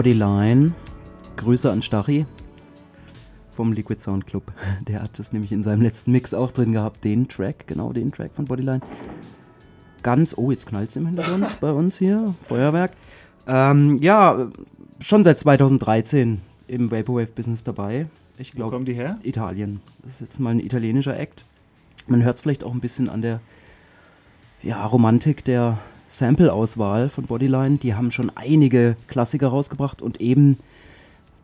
[0.06, 0.72] Bodyline.
[1.36, 2.26] Grüße an Stachy
[3.50, 4.52] vom Liquid Sound Club.
[4.86, 8.12] Der hat das nämlich in seinem letzten Mix auch drin gehabt, den Track, genau den
[8.12, 8.82] Track von Bodyline.
[10.04, 12.92] Ganz, oh, jetzt knallt es im Hintergrund bei uns hier, Feuerwerk.
[13.48, 14.46] Ähm, ja,
[15.00, 18.06] schon seit 2013 im Vaporwave-Business dabei.
[18.38, 19.16] Ich glaube, kommen die her?
[19.24, 19.80] Italien.
[20.04, 21.44] Das ist jetzt mal ein italienischer Act.
[22.06, 23.40] Man hört es vielleicht auch ein bisschen an der
[24.62, 25.78] ja, Romantik der
[26.08, 27.78] Sample-Auswahl von Bodyline.
[27.78, 30.56] Die haben schon einige Klassiker rausgebracht und eben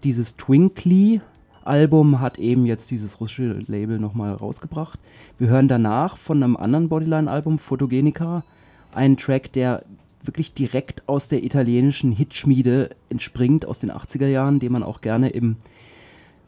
[0.04, 4.98] dieses Twinkly-Album hat eben jetzt dieses russische Label nochmal rausgebracht.
[5.38, 8.44] Wir hören danach von einem anderen Bodyline-Album, Photogenica,
[8.92, 9.84] einen Track, der
[10.22, 15.30] wirklich direkt aus der italienischen Hitschmiede entspringt, aus den 80er Jahren, den man auch gerne
[15.30, 15.56] im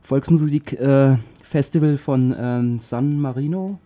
[0.03, 3.79] Volksmusik-Festival äh, von ähm, San Marino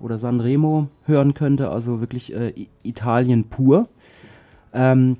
[0.00, 3.88] oder Sanremo hören könnte, also wirklich äh, Italien pur.
[4.72, 5.16] Ähm,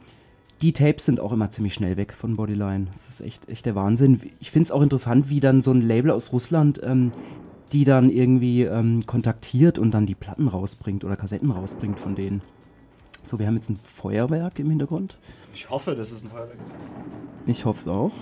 [0.63, 2.87] die Tapes sind auch immer ziemlich schnell weg von Bodyline.
[2.93, 4.21] Das ist echt, echt der Wahnsinn.
[4.41, 7.13] Ich finde es auch interessant, wie dann so ein Label aus Russland ähm,
[7.73, 12.43] die dann irgendwie ähm, kontaktiert und dann die Platten rausbringt oder Kassetten rausbringt von denen.
[13.23, 15.19] So, wir haben jetzt ein Feuerwerk im Hintergrund.
[15.53, 16.77] Ich hoffe, dass es ein Feuerwerk ist.
[17.47, 18.13] Ich hoffe es auch.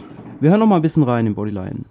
[0.40, 1.84] Wir hören noch mal ein bisschen rein in Bodyline.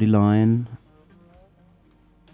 [0.00, 0.64] Bodyline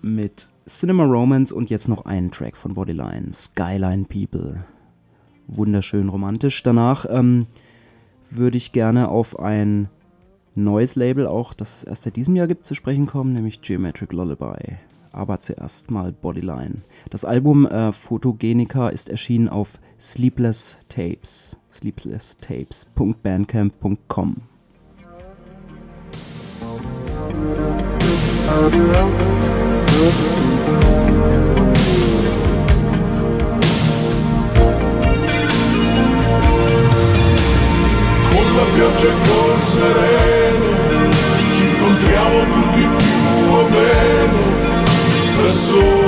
[0.01, 4.65] mit Cinema Romance und jetzt noch einen Track von Bodyline, Skyline People.
[5.49, 6.63] Wunderschön romantisch.
[6.63, 7.49] Danach ähm,
[8.31, 9.89] würde ich gerne auf ein
[10.55, 14.13] neues Label, auch das es erst seit diesem Jahr gibt, zu sprechen kommen, nämlich Geometric
[14.13, 14.77] Lullaby.
[15.11, 16.83] Aber zuerst mal Bodyline.
[17.11, 21.59] Das Album äh, Photogenica ist erschienen auf Sleepless Tapes.
[21.73, 24.07] sleeplesstapes.bandcamp.com.
[24.07, 24.56] Con la
[38.77, 41.11] pioggia e col sereno
[41.55, 44.43] ci incontriamo tutti più o meno
[45.37, 46.07] da soli.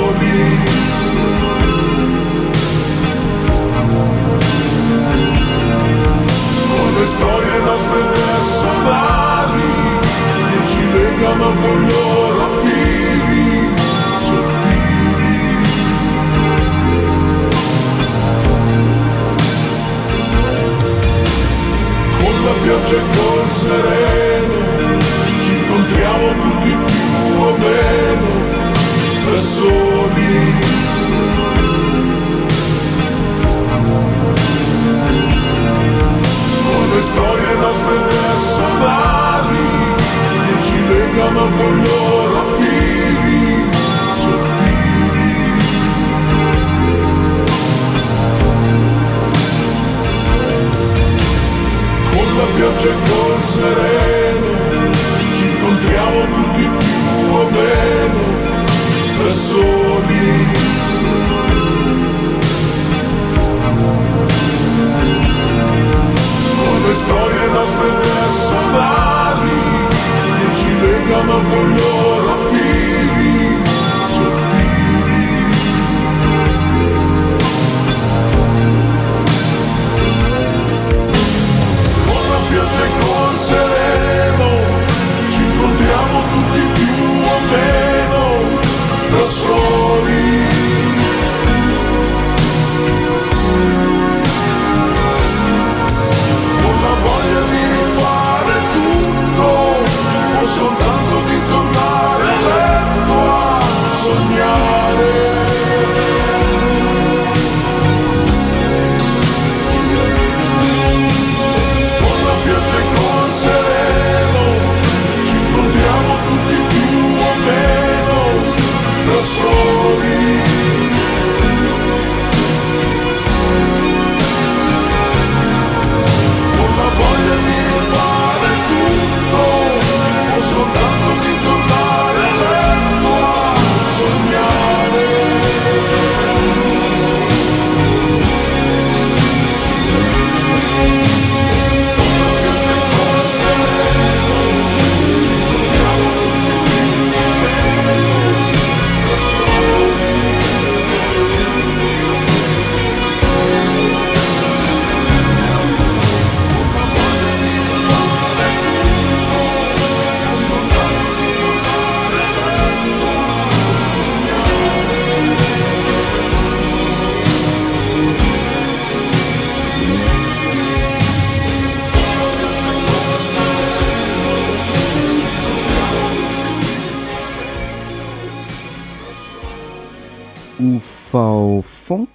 [181.11, 182.09] UV Funk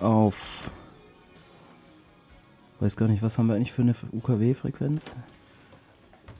[0.00, 0.68] auf.
[2.80, 5.14] Weiß gar nicht, was haben wir eigentlich für eine UKW-Frequenz?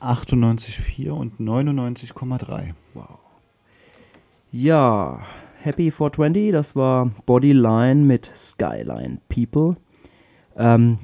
[0.01, 2.73] 98,4 und 99,3.
[2.93, 3.19] Wow.
[4.51, 5.21] Ja,
[5.61, 9.77] Happy 420, das war Bodyline mit Skyline People.
[10.57, 10.99] Ähm,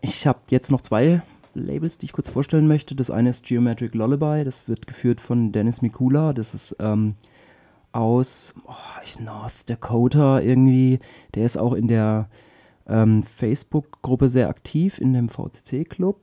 [0.00, 1.22] ich habe jetzt noch zwei
[1.54, 2.96] Labels, die ich kurz vorstellen möchte.
[2.96, 6.32] Das eine ist Geometric Lullaby, das wird geführt von Dennis Mikula.
[6.32, 7.14] Das ist ähm,
[7.96, 11.00] aus oh, North Dakota irgendwie.
[11.34, 12.28] Der ist auch in der
[12.86, 16.20] ähm, Facebook-Gruppe sehr aktiv, in dem VCC-Club.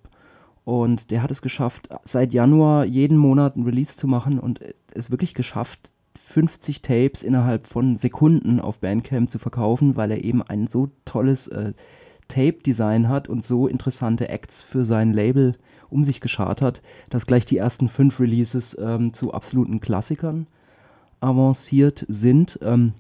[0.66, 4.62] Und der hat es geschafft, seit Januar jeden Monat ein Release zu machen und
[4.94, 5.92] es wirklich geschafft,
[6.28, 11.48] 50 Tapes innerhalb von Sekunden auf Bandcamp zu verkaufen, weil er eben ein so tolles
[11.48, 11.74] äh,
[12.28, 15.58] Tape-Design hat und so interessante Acts für sein Label
[15.90, 20.48] um sich geschart hat, dass gleich die ersten fünf Releases ähm, zu absoluten Klassikern
[21.24, 22.60] avanciert sind.
[22.62, 22.94] Ähm,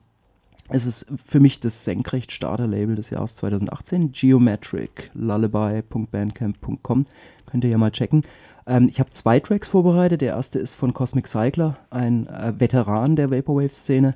[0.70, 7.06] es ist für mich das senkrecht Starter-Label des Jahres 2018, Geometric, lullaby.bandcamp.com.
[7.46, 8.24] Könnt ihr ja mal checken.
[8.66, 10.22] Ähm, ich habe zwei Tracks vorbereitet.
[10.22, 14.16] Der erste ist von Cosmic Cycler, ein äh, Veteran der Vaporwave-Szene.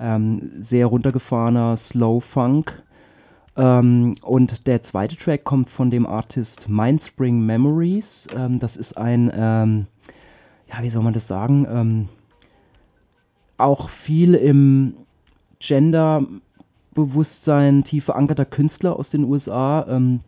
[0.00, 2.82] Ähm, sehr runtergefahrener Slow Funk.
[3.56, 8.26] Ähm, und der zweite Track kommt von dem Artist Mindspring Memories.
[8.36, 9.86] Ähm, das ist ein, ähm,
[10.68, 12.08] ja, wie soll man das sagen?
[13.58, 14.94] Auch viel im
[15.60, 20.20] Gender-Bewusstsein tief verankerter Künstler aus den USA ähm,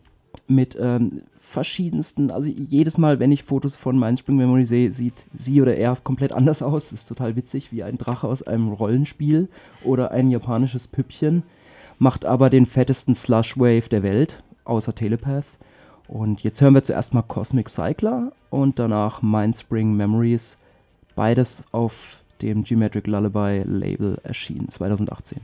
[0.47, 5.61] mit ähm, verschiedensten, also jedes Mal, wenn ich Fotos von Mindspring Memory sehe, sieht sie
[5.61, 6.89] oder er komplett anders aus.
[6.89, 9.49] Das ist total witzig, wie ein Drache aus einem Rollenspiel
[9.83, 11.43] oder ein japanisches Püppchen.
[11.99, 15.45] Macht aber den fettesten Slushwave der Welt, außer Telepath.
[16.07, 20.57] Und jetzt hören wir zuerst mal Cosmic Cycler und danach Mindspring Memories.
[21.15, 25.41] Beides auf dem Geometric Lullaby Label erschienen 2018.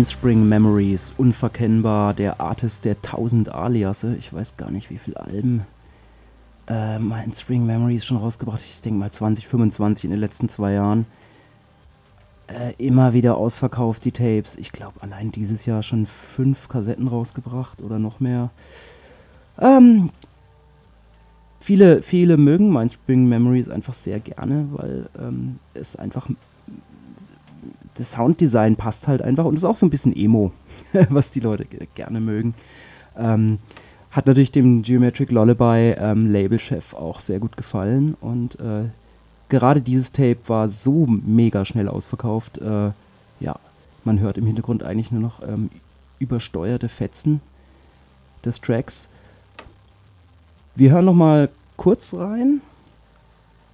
[0.00, 4.16] Mindspring Memories, unverkennbar, der Artist der 1000 Aliasse.
[4.18, 5.66] Ich weiß gar nicht, wie viele Alben
[6.68, 8.62] äh, Mindspring Memories schon rausgebracht.
[8.62, 11.04] Ich denke mal 20, 25 in den letzten zwei Jahren.
[12.46, 14.56] Äh, immer wieder ausverkauft, die Tapes.
[14.56, 18.48] Ich glaube, allein dieses Jahr schon fünf Kassetten rausgebracht oder noch mehr.
[19.58, 20.08] Ähm,
[21.60, 26.26] viele, viele mögen Mindspring Memories einfach sehr gerne, weil ähm, es einfach
[28.00, 30.52] das Sounddesign passt halt einfach und ist auch so ein bisschen Emo,
[31.10, 32.54] was die Leute gerne mögen.
[33.16, 33.58] Ähm,
[34.10, 38.84] hat natürlich dem Geometric Lullaby ähm, Labelchef auch sehr gut gefallen und äh,
[39.50, 42.58] gerade dieses Tape war so mega schnell ausverkauft.
[42.58, 42.90] Äh,
[43.40, 43.56] ja,
[44.04, 45.68] man hört im Hintergrund eigentlich nur noch ähm,
[46.18, 47.40] übersteuerte Fetzen
[48.44, 49.10] des Tracks.
[50.74, 52.62] Wir hören noch mal kurz rein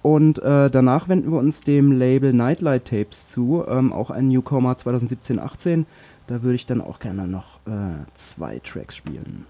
[0.07, 4.71] und äh, danach wenden wir uns dem Label Nightlight Tapes zu, ähm, auch ein Newcomer
[4.71, 5.83] 2017-18.
[6.27, 9.45] Da würde ich dann auch gerne noch äh, zwei Tracks spielen.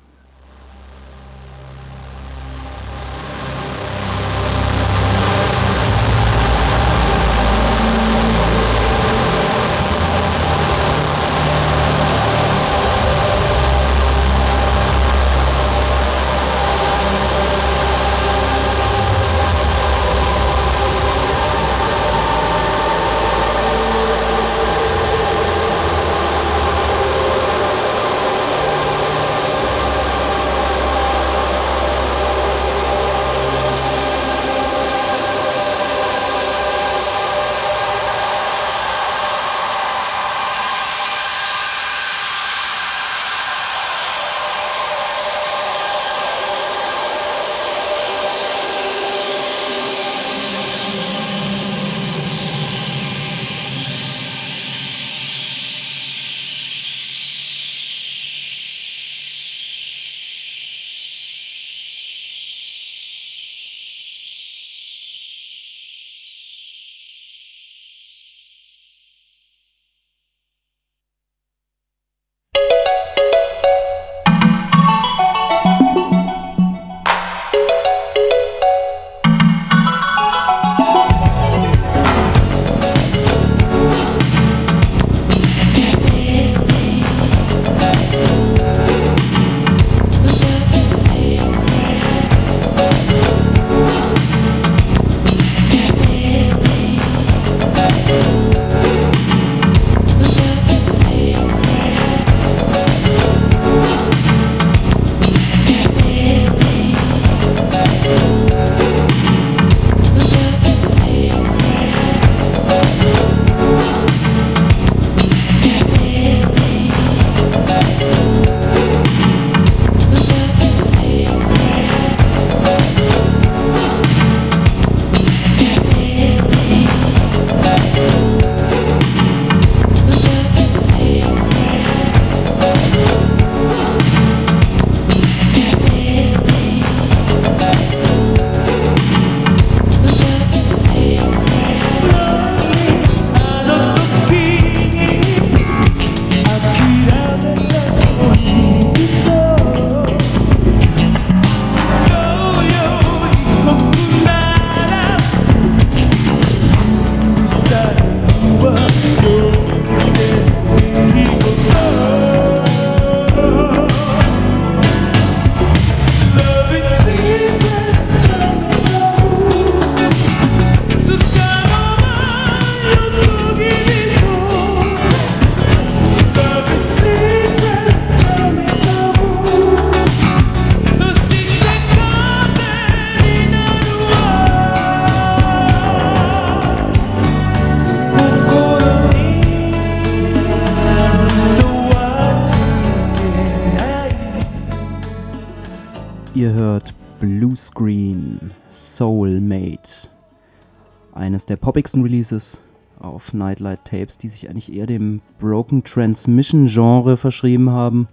[201.48, 202.62] Der poppigsten Releases
[203.00, 208.08] auf Nightlight Tapes, die sich eigentlich eher dem Broken Transmission Genre verschrieben haben,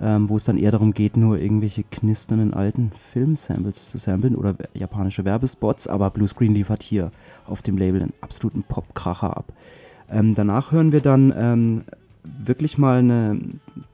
[0.00, 4.54] ähm, wo es dann eher darum geht, nur irgendwelche knisternden alten Filmsamples zu samplen oder
[4.74, 7.10] japanische Werbespots, aber Blue Screen liefert hier
[7.46, 9.52] auf dem Label einen absoluten Popkracher ab.
[10.10, 11.82] Ähm, danach hören wir dann ähm,
[12.22, 13.40] wirklich mal eine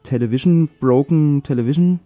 [0.03, 2.01] Television, Broken Television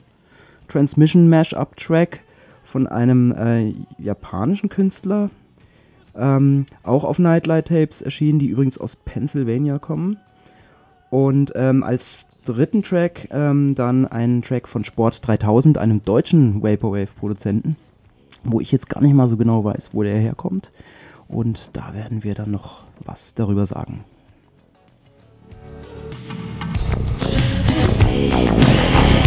[0.69, 2.21] Transmission Mashup Track
[2.65, 5.31] von einem äh, japanischen Künstler,
[6.19, 10.19] ähm, auch auf Nightlight Tapes erschienen, die übrigens aus Pennsylvania kommen.
[11.11, 17.77] Und ähm, als dritten Track ähm, dann einen Track von Sport 3000, einem deutschen Vaporwave-Produzenten,
[18.45, 20.73] wo ich jetzt gar nicht mal so genau weiß, wo der herkommt.
[21.29, 24.05] Und da werden wir dann noch was darüber sagen.
[28.31, 29.18] Love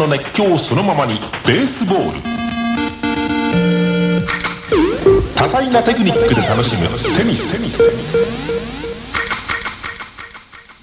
[0.00, 2.20] の熱狂そのままにベースボール。
[5.34, 7.52] 多彩なテクニックで楽しむテニス。
[7.52, 8.16] テニステニス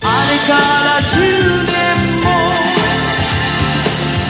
[0.02, 1.74] あれから10年
[2.22, 2.30] も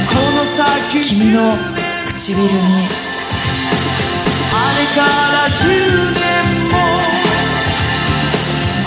[0.10, 1.58] この先君の
[2.08, 2.48] 唇に
[4.54, 5.02] あれか
[5.34, 6.24] ら10年
[6.72, 6.76] も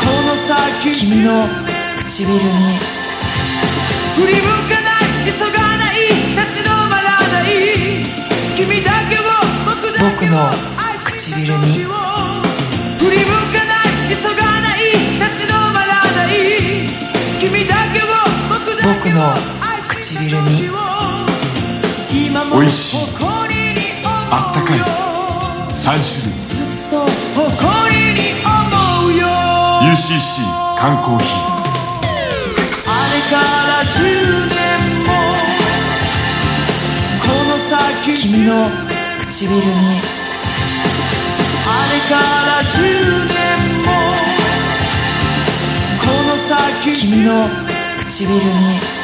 [0.01, 1.47] この先君の
[1.99, 3.01] 唇に。
[4.21, 4.49] 振り向か
[4.83, 5.60] ない急が
[10.01, 10.51] 僕の
[11.05, 11.85] 唇に。
[12.99, 14.79] 振り向かない急がない
[15.21, 16.35] 立ち止まらない
[17.39, 18.05] 君だけを
[18.83, 19.19] 僕の
[19.89, 20.71] 唇に
[22.53, 22.99] おいしい
[24.31, 24.79] あったかい
[25.77, 26.41] 3種類
[29.91, 30.31] UCC
[30.79, 31.29] 缶コーヒー。
[32.87, 33.37] あれか
[33.67, 33.97] ら10
[34.47, 34.57] 年
[35.07, 35.09] も
[37.23, 38.90] この先君の
[39.41, 39.63] 唇に。
[41.67, 42.15] あれか
[42.47, 43.33] ら10年
[43.87, 43.89] も
[45.99, 47.49] この先君の
[48.01, 49.00] 唇に。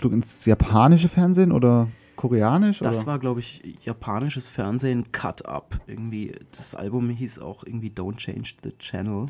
[0.00, 2.78] Ausflug ins japanische Fernsehen oder koreanisch?
[2.78, 3.06] Das oder?
[3.06, 5.78] war, glaube ich, japanisches Fernsehen Cut Up.
[5.86, 9.26] Irgendwie, das Album hieß auch irgendwie Don't Change the Channel.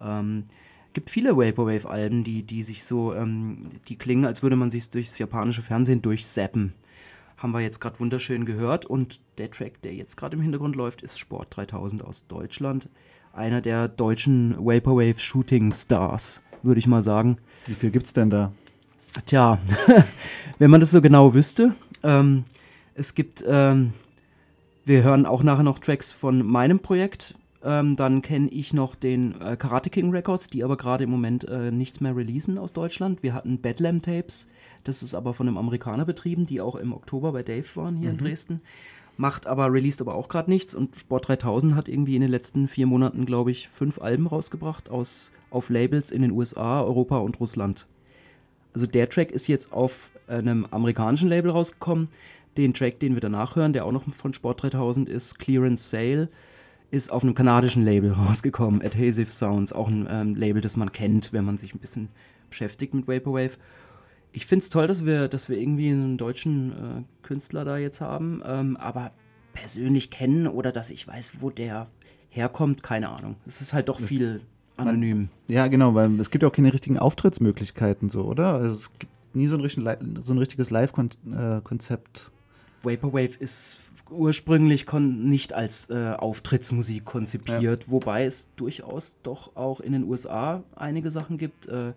[0.00, 0.44] Ähm,
[0.94, 5.18] gibt viele Vaporwave-Alben, die, die sich so, ähm, die klingen, als würde man sich durchs
[5.18, 6.72] japanische Fernsehen durchsappen.
[7.36, 11.02] Haben wir jetzt gerade wunderschön gehört und der Track, der jetzt gerade im Hintergrund läuft,
[11.02, 12.88] ist Sport 3000 aus Deutschland.
[13.34, 17.36] Einer der deutschen Vaporwave Shooting Stars, würde ich mal sagen.
[17.66, 18.52] Wie viel gibt's denn da?
[19.26, 19.58] Tja,
[20.58, 21.74] wenn man das so genau wüsste.
[22.02, 22.44] Ähm,
[22.94, 23.92] es gibt, ähm,
[24.84, 27.34] wir hören auch nachher noch Tracks von meinem Projekt.
[27.62, 31.44] Ähm, dann kenne ich noch den äh, Karate King Records, die aber gerade im Moment
[31.44, 33.22] äh, nichts mehr releasen aus Deutschland.
[33.22, 34.48] Wir hatten Bedlam Tapes,
[34.84, 38.10] das ist aber von einem Amerikaner betrieben, die auch im Oktober bei Dave waren hier
[38.10, 38.62] in Dresden.
[39.18, 42.66] Macht aber, released aber auch gerade nichts und Sport 3000 hat irgendwie in den letzten
[42.66, 47.38] vier Monaten, glaube ich, fünf Alben rausgebracht aus, auf Labels in den USA, Europa und
[47.38, 47.86] Russland.
[48.74, 52.08] Also der Track ist jetzt auf einem amerikanischen Label rausgekommen.
[52.56, 56.28] Den Track, den wir danach hören, der auch noch von Sport 3000 ist, Clearance Sale,
[56.90, 58.82] ist auf einem kanadischen Label rausgekommen.
[58.82, 62.08] Adhesive Sounds, auch ein ähm, Label, das man kennt, wenn man sich ein bisschen
[62.48, 63.56] beschäftigt mit Vaporwave.
[64.32, 68.00] Ich finde es toll, dass wir, dass wir irgendwie einen deutschen äh, Künstler da jetzt
[68.00, 69.12] haben, ähm, aber
[69.52, 71.88] persönlich kennen oder dass ich weiß, wo der
[72.28, 73.36] herkommt, keine Ahnung.
[73.46, 74.40] Es ist halt doch viel
[74.88, 75.28] anonym.
[75.48, 78.54] Ja, genau, weil es gibt ja auch keine richtigen Auftrittsmöglichkeiten so, oder?
[78.54, 82.30] Also es gibt nie so ein, richtigen Li- so ein richtiges Live-Konzept.
[82.82, 83.80] Vaporwave ist
[84.10, 91.10] ursprünglich nicht als äh, Auftrittsmusik konzipiert, wobei es durchaus doch auch in den USA einige
[91.10, 91.68] Sachen gibt.
[91.68, 91.92] Äh,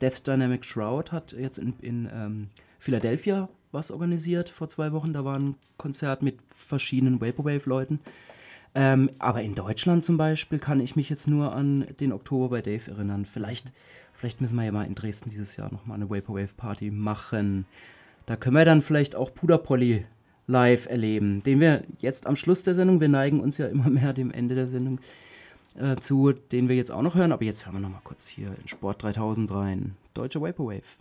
[0.00, 2.46] Death Dynamic Shroud hat jetzt in, in ähm,
[2.78, 5.12] Philadelphia was organisiert vor zwei Wochen.
[5.12, 7.98] Da war ein Konzert mit verschiedenen Vaporwave-Leuten.
[8.78, 12.60] Ähm, aber in Deutschland zum Beispiel kann ich mich jetzt nur an den Oktober bei
[12.60, 13.24] Dave erinnern.
[13.24, 13.72] Vielleicht,
[14.12, 17.64] vielleicht müssen wir ja mal in Dresden dieses Jahr nochmal eine Vaporwave-Party machen.
[18.26, 20.04] Da können wir dann vielleicht auch Puderpolly
[20.46, 24.12] live erleben, den wir jetzt am Schluss der Sendung, wir neigen uns ja immer mehr
[24.12, 25.00] dem Ende der Sendung
[25.78, 28.54] äh, zu, den wir jetzt auch noch hören, aber jetzt hören wir nochmal kurz hier
[28.60, 29.96] in Sport 3000 rein.
[30.12, 30.98] Deutsche Vaporwave.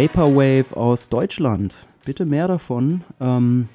[0.00, 1.76] Vaporwave aus Deutschland.
[2.06, 3.04] Bitte mehr davon.
[3.20, 3.68] Ähm,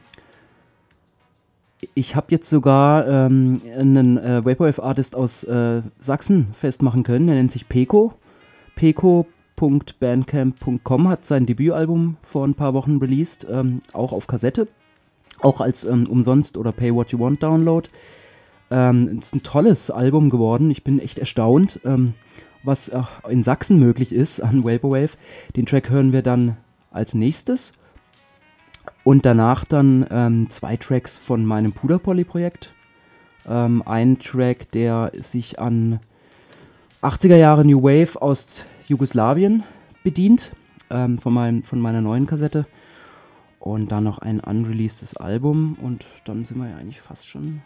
[1.94, 7.28] ich habe jetzt sogar ähm, einen äh, Vaporwave-Artist aus äh, Sachsen festmachen können.
[7.28, 8.14] Der nennt sich Peko.
[8.74, 14.68] Peko.bandcamp.com hat sein Debütalbum vor ein paar Wochen released, ähm, auch auf Kassette,
[15.42, 17.88] auch als ähm, umsonst oder Pay What You Want Download.
[18.72, 20.72] Ähm, ist ein tolles Album geworden.
[20.72, 22.16] Ich bin echt erstaunt, ähm,
[22.66, 25.18] was auch in Sachsen möglich ist an Vaporwave.
[25.56, 26.58] Den Track hören wir dann
[26.92, 27.74] als nächstes.
[29.04, 32.74] Und danach dann ähm, zwei Tracks von meinem Puderpolly-Projekt.
[33.48, 36.00] Ähm, ein Track, der sich an
[37.04, 39.64] 80er Jahre New Wave aus Jugoslawien
[40.04, 40.56] bedient,
[40.90, 42.66] ähm, von, meinem, von meiner neuen Kassette.
[43.60, 45.78] Und dann noch ein unreleasedes Album.
[45.82, 47.62] Und dann sind wir ja eigentlich fast schon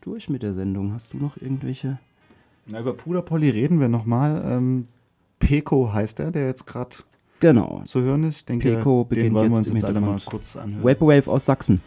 [0.00, 0.92] durch mit der Sendung.
[0.92, 1.98] Hast du noch irgendwelche?
[2.66, 4.42] Na, über Puderpolly reden wir nochmal.
[4.46, 4.88] Ähm,
[5.38, 6.96] Peko heißt er, der jetzt gerade
[7.40, 7.82] Genau.
[7.86, 8.36] zu hören ist.
[8.40, 10.84] Ich denke, Peko den beginnt wollen wir jetzt uns im jetzt alle mal kurz anhören.
[10.84, 11.80] Vaporwave aus Sachsen.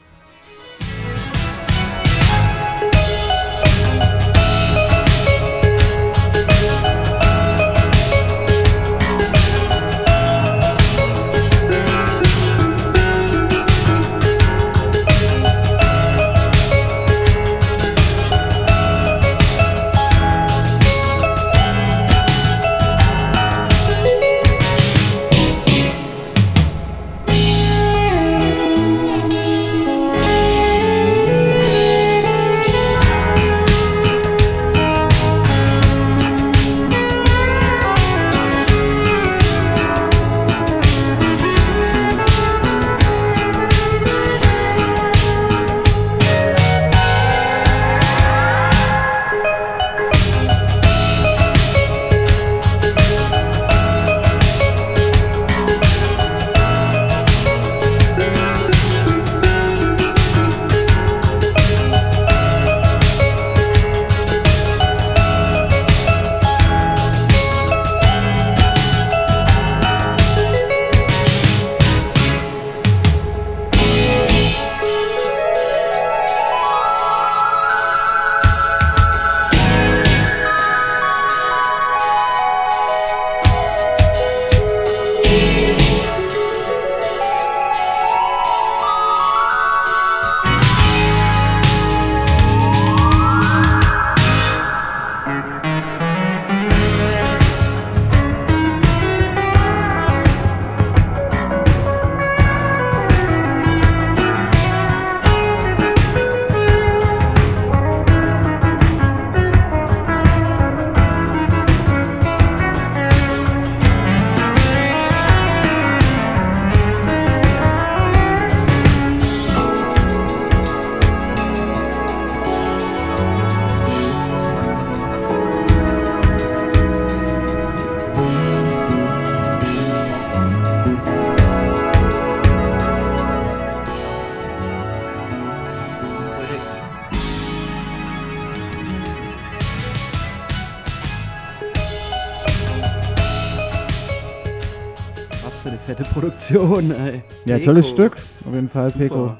[146.54, 147.24] Produktion, ey.
[147.46, 147.66] Ja, Peko.
[147.66, 148.18] tolles Stück.
[148.46, 149.38] Auf jeden Fall, Super.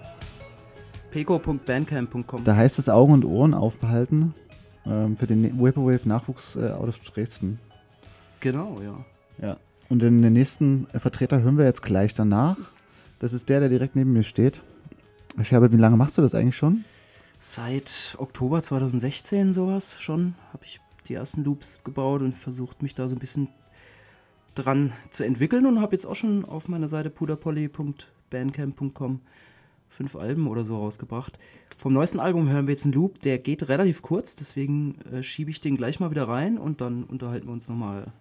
[1.12, 1.38] Peko.
[1.38, 2.44] Peko.bandcamp.com.
[2.44, 4.34] Da heißt es Augen und Ohren aufbehalten
[4.86, 7.60] ähm, für den Vaporwave Nachwuchs äh, out of Dresden.
[8.40, 9.06] Genau, ja.
[9.46, 9.58] Ja.
[9.90, 12.58] Und den, den nächsten äh, Vertreter hören wir jetzt gleich danach.
[13.20, 14.62] Das ist der, der direkt neben mir steht.
[15.44, 16.84] Scherbe, wie lange machst du das eigentlich schon?
[17.40, 23.08] Seit Oktober 2016 sowas schon habe ich die ersten Loops gebaut und versucht mich da
[23.08, 23.50] so ein bisschen
[24.56, 29.22] dran zu entwickeln und habe jetzt auch schon auf meiner Seite puderpolly.bandcamp.com
[29.94, 31.40] fünf Alben oder so rausgebracht.
[31.78, 35.52] Vom neuesten Album hören wir jetzt einen Loop, der geht relativ kurz, deswegen äh, schiebe
[35.52, 38.12] ich den gleich mal wieder rein und dann unterhalten wir uns nochmal.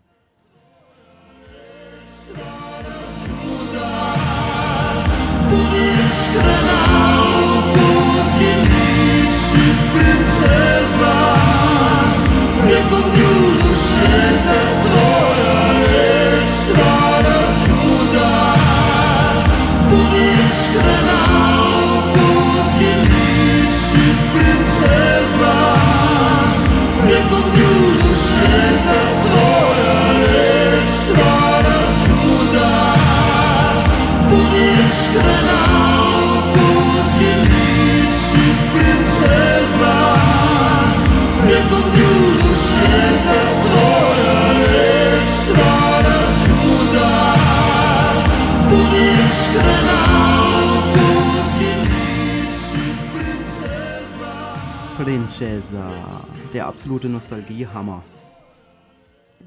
[55.03, 58.05] Princesa, der absolute Nostalgiehammer.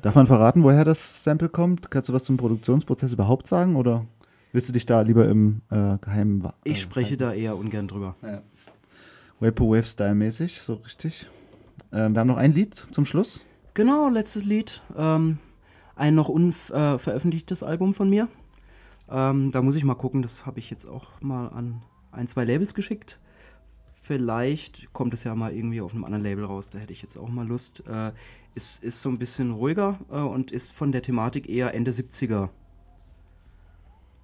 [0.01, 1.89] Darf man verraten, woher das Sample kommt?
[1.89, 3.77] Kannst du was zum Produktionsprozess überhaupt sagen?
[3.77, 4.05] Oder
[4.51, 7.87] willst du dich da lieber im äh, geheimen wa- Ich äh, spreche da eher ungern
[7.87, 8.15] drüber.
[9.39, 11.29] Vaporwave-Style-mäßig, so richtig?
[11.93, 13.41] Ähm, wir haben noch ein Lied zum Schluss.
[13.75, 14.81] Genau, letztes Lied.
[14.97, 15.37] Ähm,
[15.95, 18.27] ein noch unveröffentlichtes Album von mir.
[19.09, 22.43] Ähm, da muss ich mal gucken, das habe ich jetzt auch mal an ein, zwei
[22.43, 23.19] Labels geschickt.
[24.05, 27.17] Vielleicht kommt es ja mal irgendwie auf einem anderen Label raus, da hätte ich jetzt
[27.17, 27.81] auch mal Lust.
[27.87, 28.11] Äh,
[28.53, 32.49] ist, ist so ein bisschen ruhiger äh, und ist von der Thematik eher Ende 70er.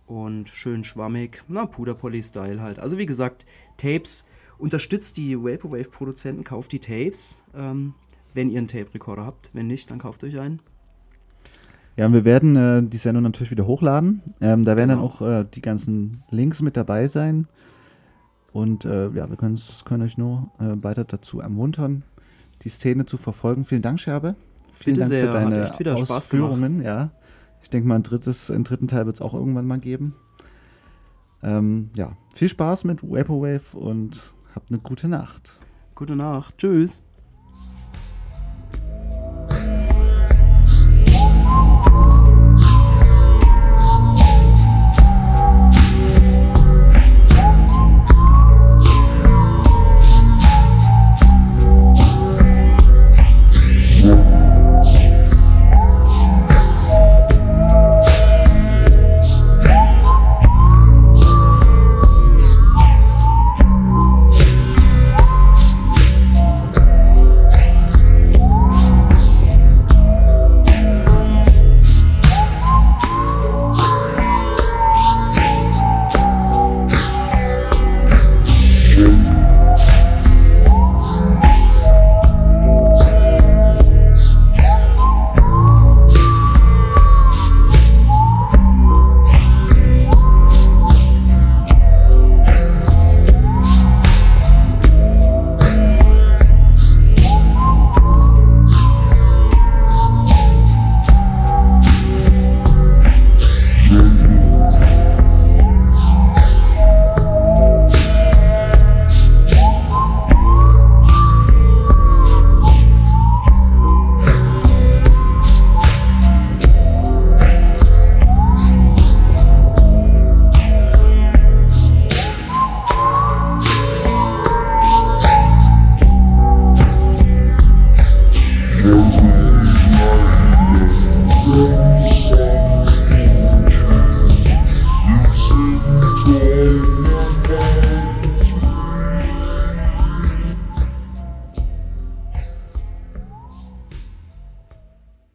[0.06, 2.78] Und schön schwammig, na, Puderpolly-Style halt.
[2.78, 3.48] Also wie gesagt,
[3.78, 4.28] Tapes,
[4.60, 7.96] unterstützt die Vaporwave-Produzenten, kauft die Tapes, ähm,
[8.36, 9.50] wenn ihr einen Tape-Recorder habt.
[9.54, 10.60] Wenn nicht, dann kauft euch einen.
[11.98, 14.22] Ja, und wir werden äh, die Sendung natürlich wieder hochladen.
[14.42, 15.08] Ähm, da werden Genau.
[15.08, 17.48] dann auch äh, die ganzen Links mit dabei sein.
[18.54, 22.04] Und äh, ja, wir können euch nur äh, weiter dazu ermuntern,
[22.64, 23.66] die Szene zu verfolgen.
[23.66, 24.36] Vielen Dank, Scherbe.
[24.74, 26.82] Vielen Bitte Dank sehr, für deine Ausführungen.
[26.82, 27.12] Ja.
[27.62, 30.16] Ich denke mal, ein drittes, einen dritten Teil wird es auch irgendwann mal geben.
[31.44, 35.60] Ähm, ja, viel Spaß mit Vaporwave und habt eine gute Nacht.
[35.96, 36.58] Gute Nacht.
[36.58, 37.04] Tschüss.